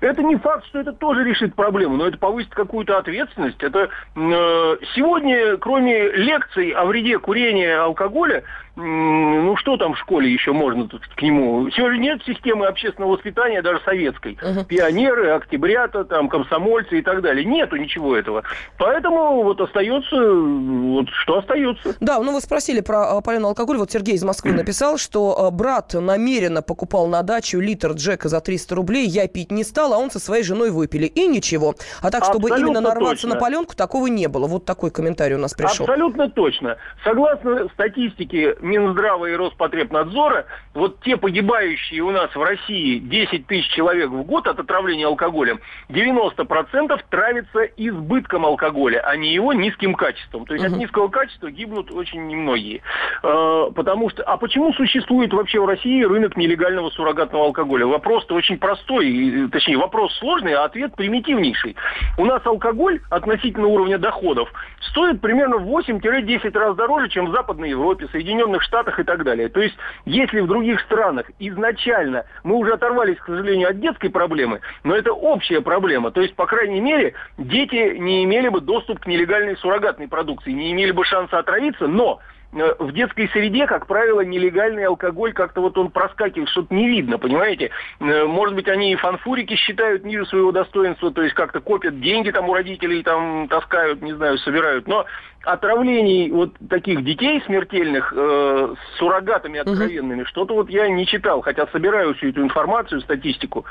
[0.00, 3.62] Это не факт, что это тоже решит проблему, но это повысит какую-то ответственность.
[3.62, 8.42] Это э, сегодня, кроме лекций о вреде курения алкоголя,
[8.80, 11.70] ну что там в школе еще можно тут к нему?
[11.70, 14.34] Сегодня нет системы общественного воспитания, даже советской.
[14.34, 14.64] Uh-huh.
[14.64, 17.44] Пионеры, октябрята, там, комсомольцы и так далее.
[17.44, 18.42] Нету ничего этого.
[18.78, 21.96] Поэтому вот остается, вот что остается.
[22.00, 23.76] Да, ну вы спросили про э, паленый алкоголь.
[23.76, 28.40] Вот Сергей из Москвы написал, что э, брат намеренно покупал на дачу литр Джека за
[28.40, 29.06] 300 рублей.
[29.06, 31.06] Я пить не стал, а он со своей женой выпили.
[31.06, 31.74] И ничего.
[32.02, 33.34] А так, чтобы Абсолютно именно нарваться точно.
[33.34, 34.46] на паленку, такого не было.
[34.46, 35.84] Вот такой комментарий у нас пришел.
[35.84, 36.76] Абсолютно точно.
[37.04, 44.10] Согласно статистике Минздрава и Роспотребнадзора, вот те погибающие у нас в России 10 тысяч человек
[44.10, 50.46] в год от отравления алкоголем, 90% травится избытком алкоголя, а не его низким качеством.
[50.46, 50.74] То есть угу.
[50.74, 52.82] от низкого качества гибнут очень немногие.
[53.22, 57.86] Э, потому что, а почему существует вообще в России рынок нелегального суррогатного алкоголя?
[57.86, 61.76] Вопрос-то очень простой, точнее вопрос сложный, а ответ примитивнейший.
[62.16, 64.52] У нас алкоголь относительно уровня доходов
[64.90, 69.24] стоит примерно в 8-10 раз дороже, чем в Западной Европе, Соединенных Соединенных Штатах и так
[69.24, 69.48] далее.
[69.48, 74.60] То есть, если в других странах изначально мы уже оторвались, к сожалению, от детской проблемы,
[74.84, 76.10] но это общая проблема.
[76.10, 80.72] То есть, по крайней мере, дети не имели бы доступ к нелегальной суррогатной продукции, не
[80.72, 82.20] имели бы шанса отравиться, но
[82.52, 87.18] э, в детской среде, как правило, нелегальный алкоголь как-то вот он проскакивает, что-то не видно,
[87.18, 87.70] понимаете?
[88.00, 92.30] Э, может быть, они и фанфурики считают ниже своего достоинства, то есть как-то копят деньги
[92.30, 94.86] там у родителей, там таскают, не знаю, собирают.
[94.86, 95.06] Но
[95.44, 100.28] отравлений вот таких детей смертельных э, с суррогатами откровенными, угу.
[100.28, 103.64] что-то вот я не читал, хотя собираю всю эту информацию, статистику.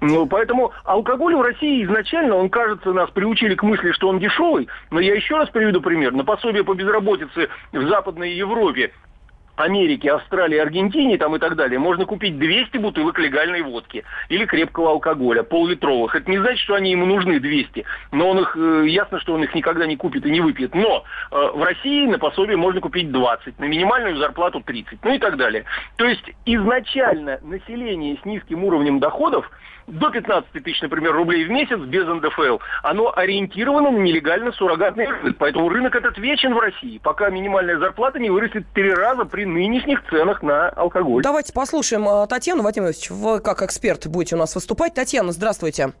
[0.00, 4.68] Ну, поэтому алкоголь в России изначально, он, кажется, нас приучили к мысли, что он дешевый,
[4.90, 6.12] но я еще раз приведу пример.
[6.12, 8.92] На пособие по безработице в Западной Европе
[9.56, 14.90] Америке, Австралии, Аргентине там и так далее, можно купить 200 бутылок легальной водки или крепкого
[14.90, 16.14] алкоголя, пол-литровых.
[16.14, 19.44] Это не значит, что они ему нужны 200, но он их, э, ясно, что он
[19.44, 20.74] их никогда не купит и не выпьет.
[20.74, 25.18] Но э, в России на пособие можно купить 20, на минимальную зарплату 30, ну и
[25.18, 25.64] так далее.
[25.96, 29.50] То есть изначально население с низким уровнем доходов
[29.86, 35.36] до 15 тысяч, например, рублей в месяц без НДФЛ, оно ориентировано на нелегально суррогатный рынок.
[35.38, 40.02] Поэтому рынок этот вечен в России, пока минимальная зарплата не вырастет три раза при нынешних
[40.08, 41.22] ценах на алкоголь.
[41.22, 43.10] Давайте послушаем э, Татьяну Владимирович.
[43.10, 44.94] Вы как эксперт будете у нас выступать.
[44.94, 45.92] Татьяна, здравствуйте.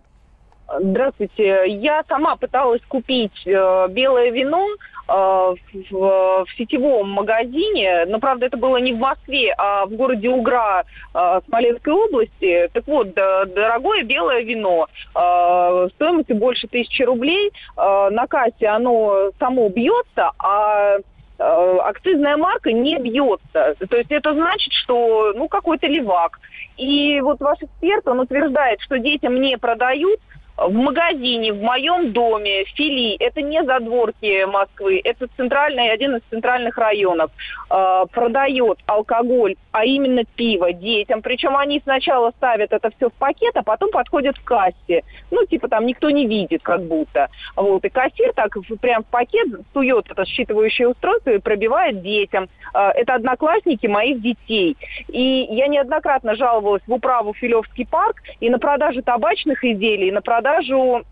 [0.66, 1.64] Здравствуйте.
[1.66, 5.54] Я сама пыталась купить э, белое вино э, в,
[5.90, 10.84] в сетевом магазине, но, правда, это было не в Москве, а в городе Угра
[11.14, 12.70] э, Смоленской области.
[12.72, 17.52] Так вот, да, дорогое белое вино, э, стоимостью больше тысячи рублей.
[17.76, 23.74] Э, на кассе оно само бьется, а э, акцизная марка не бьется.
[23.86, 26.40] То есть это значит, что ну какой-то левак.
[26.78, 30.20] И вот ваш эксперт, он утверждает, что детям не продают–
[30.56, 36.78] в магазине, в моем доме, фили, это не задворки Москвы, это центральный, один из центральных
[36.78, 37.30] районов,
[37.70, 41.22] э, продает алкоголь, а именно пиво детям.
[41.22, 45.02] Причем они сначала ставят это все в пакет, а потом подходят к кассе.
[45.30, 47.28] Ну, типа там никто не видит, как будто.
[47.56, 52.48] Вот, и кассир так прям в пакет сует это считывающее устройство и пробивает детям.
[52.74, 54.76] Э, это одноклассники моих детей.
[55.08, 60.22] И я неоднократно жаловалась в управу Филевский парк и на продажу табачных изделий, и на
[60.22, 61.04] продажу продажу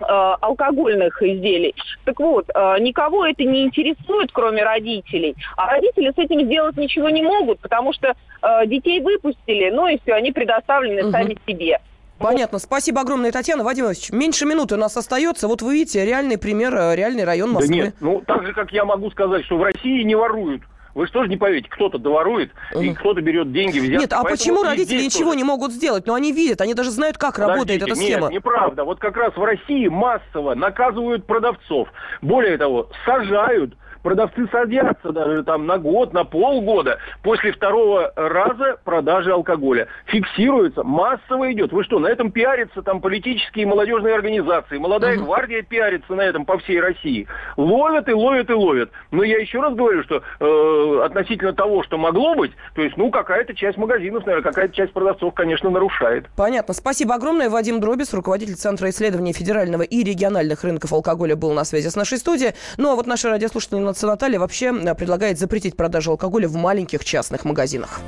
[0.00, 0.04] э,
[0.40, 1.74] алкогольных изделий.
[2.04, 5.34] Так вот, э, никого это не интересует, кроме родителей.
[5.56, 8.08] А родители с этим сделать ничего не могут, потому что
[8.42, 11.10] э, детей выпустили, ну и все, они предоставлены угу.
[11.10, 11.80] сами себе.
[12.18, 12.58] Понятно.
[12.58, 14.10] Спасибо огромное, Татьяна Вадимович.
[14.10, 15.48] Меньше минуты у нас остается.
[15.48, 17.76] Вот вы видите, реальный пример, реальный район Москвы.
[17.76, 20.62] Да нет, ну так же, как я могу сказать, что в России не воруют.
[20.96, 24.00] Вы же не поверите, кто-то доворует, и кто-то берет деньги, взятки.
[24.00, 25.36] Нет, а почему родители ничего тоже...
[25.36, 26.06] не могут сделать?
[26.06, 28.26] Ну, они видят, они даже знают, как Подождите, работает эта нет, схема.
[28.28, 28.84] Нет, неправда.
[28.84, 31.90] Вот как раз в России массово наказывают продавцов.
[32.22, 33.74] Более того, сажают
[34.06, 39.88] продавцы садятся даже там на год, на полгода после второго раза продажи алкоголя.
[40.04, 41.72] Фиксируется, массово идет.
[41.72, 46.56] Вы что, на этом пиарятся там политические молодежные организации, молодая гвардия пиарится на этом по
[46.58, 47.26] всей России.
[47.56, 48.90] Ловят и ловят и ловят.
[49.10, 53.10] Но я еще раз говорю, что э, относительно того, что могло быть, то есть, ну,
[53.10, 56.26] какая-то часть магазинов, наверное, какая-то часть продавцов, конечно, нарушает.
[56.36, 56.74] Понятно.
[56.74, 57.50] Спасибо огромное.
[57.50, 62.18] Вадим Дробис, руководитель Центра исследований федерального и региональных рынков алкоголя, был на связи с нашей
[62.18, 62.52] студией.
[62.76, 67.02] Ну, а вот наши радиослушатели Национальная Наталья вообще э, предлагает запретить продажу алкоголя в маленьких
[67.02, 68.00] частных магазинах.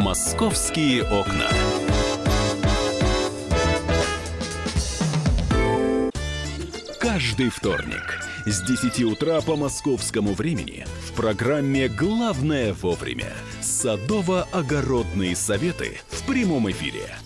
[0.00, 1.46] Московские окна.
[6.98, 16.26] Каждый вторник с 10 утра по московскому времени в программе «Главное вовремя» садово-огородные советы в
[16.26, 17.04] прямом эфире–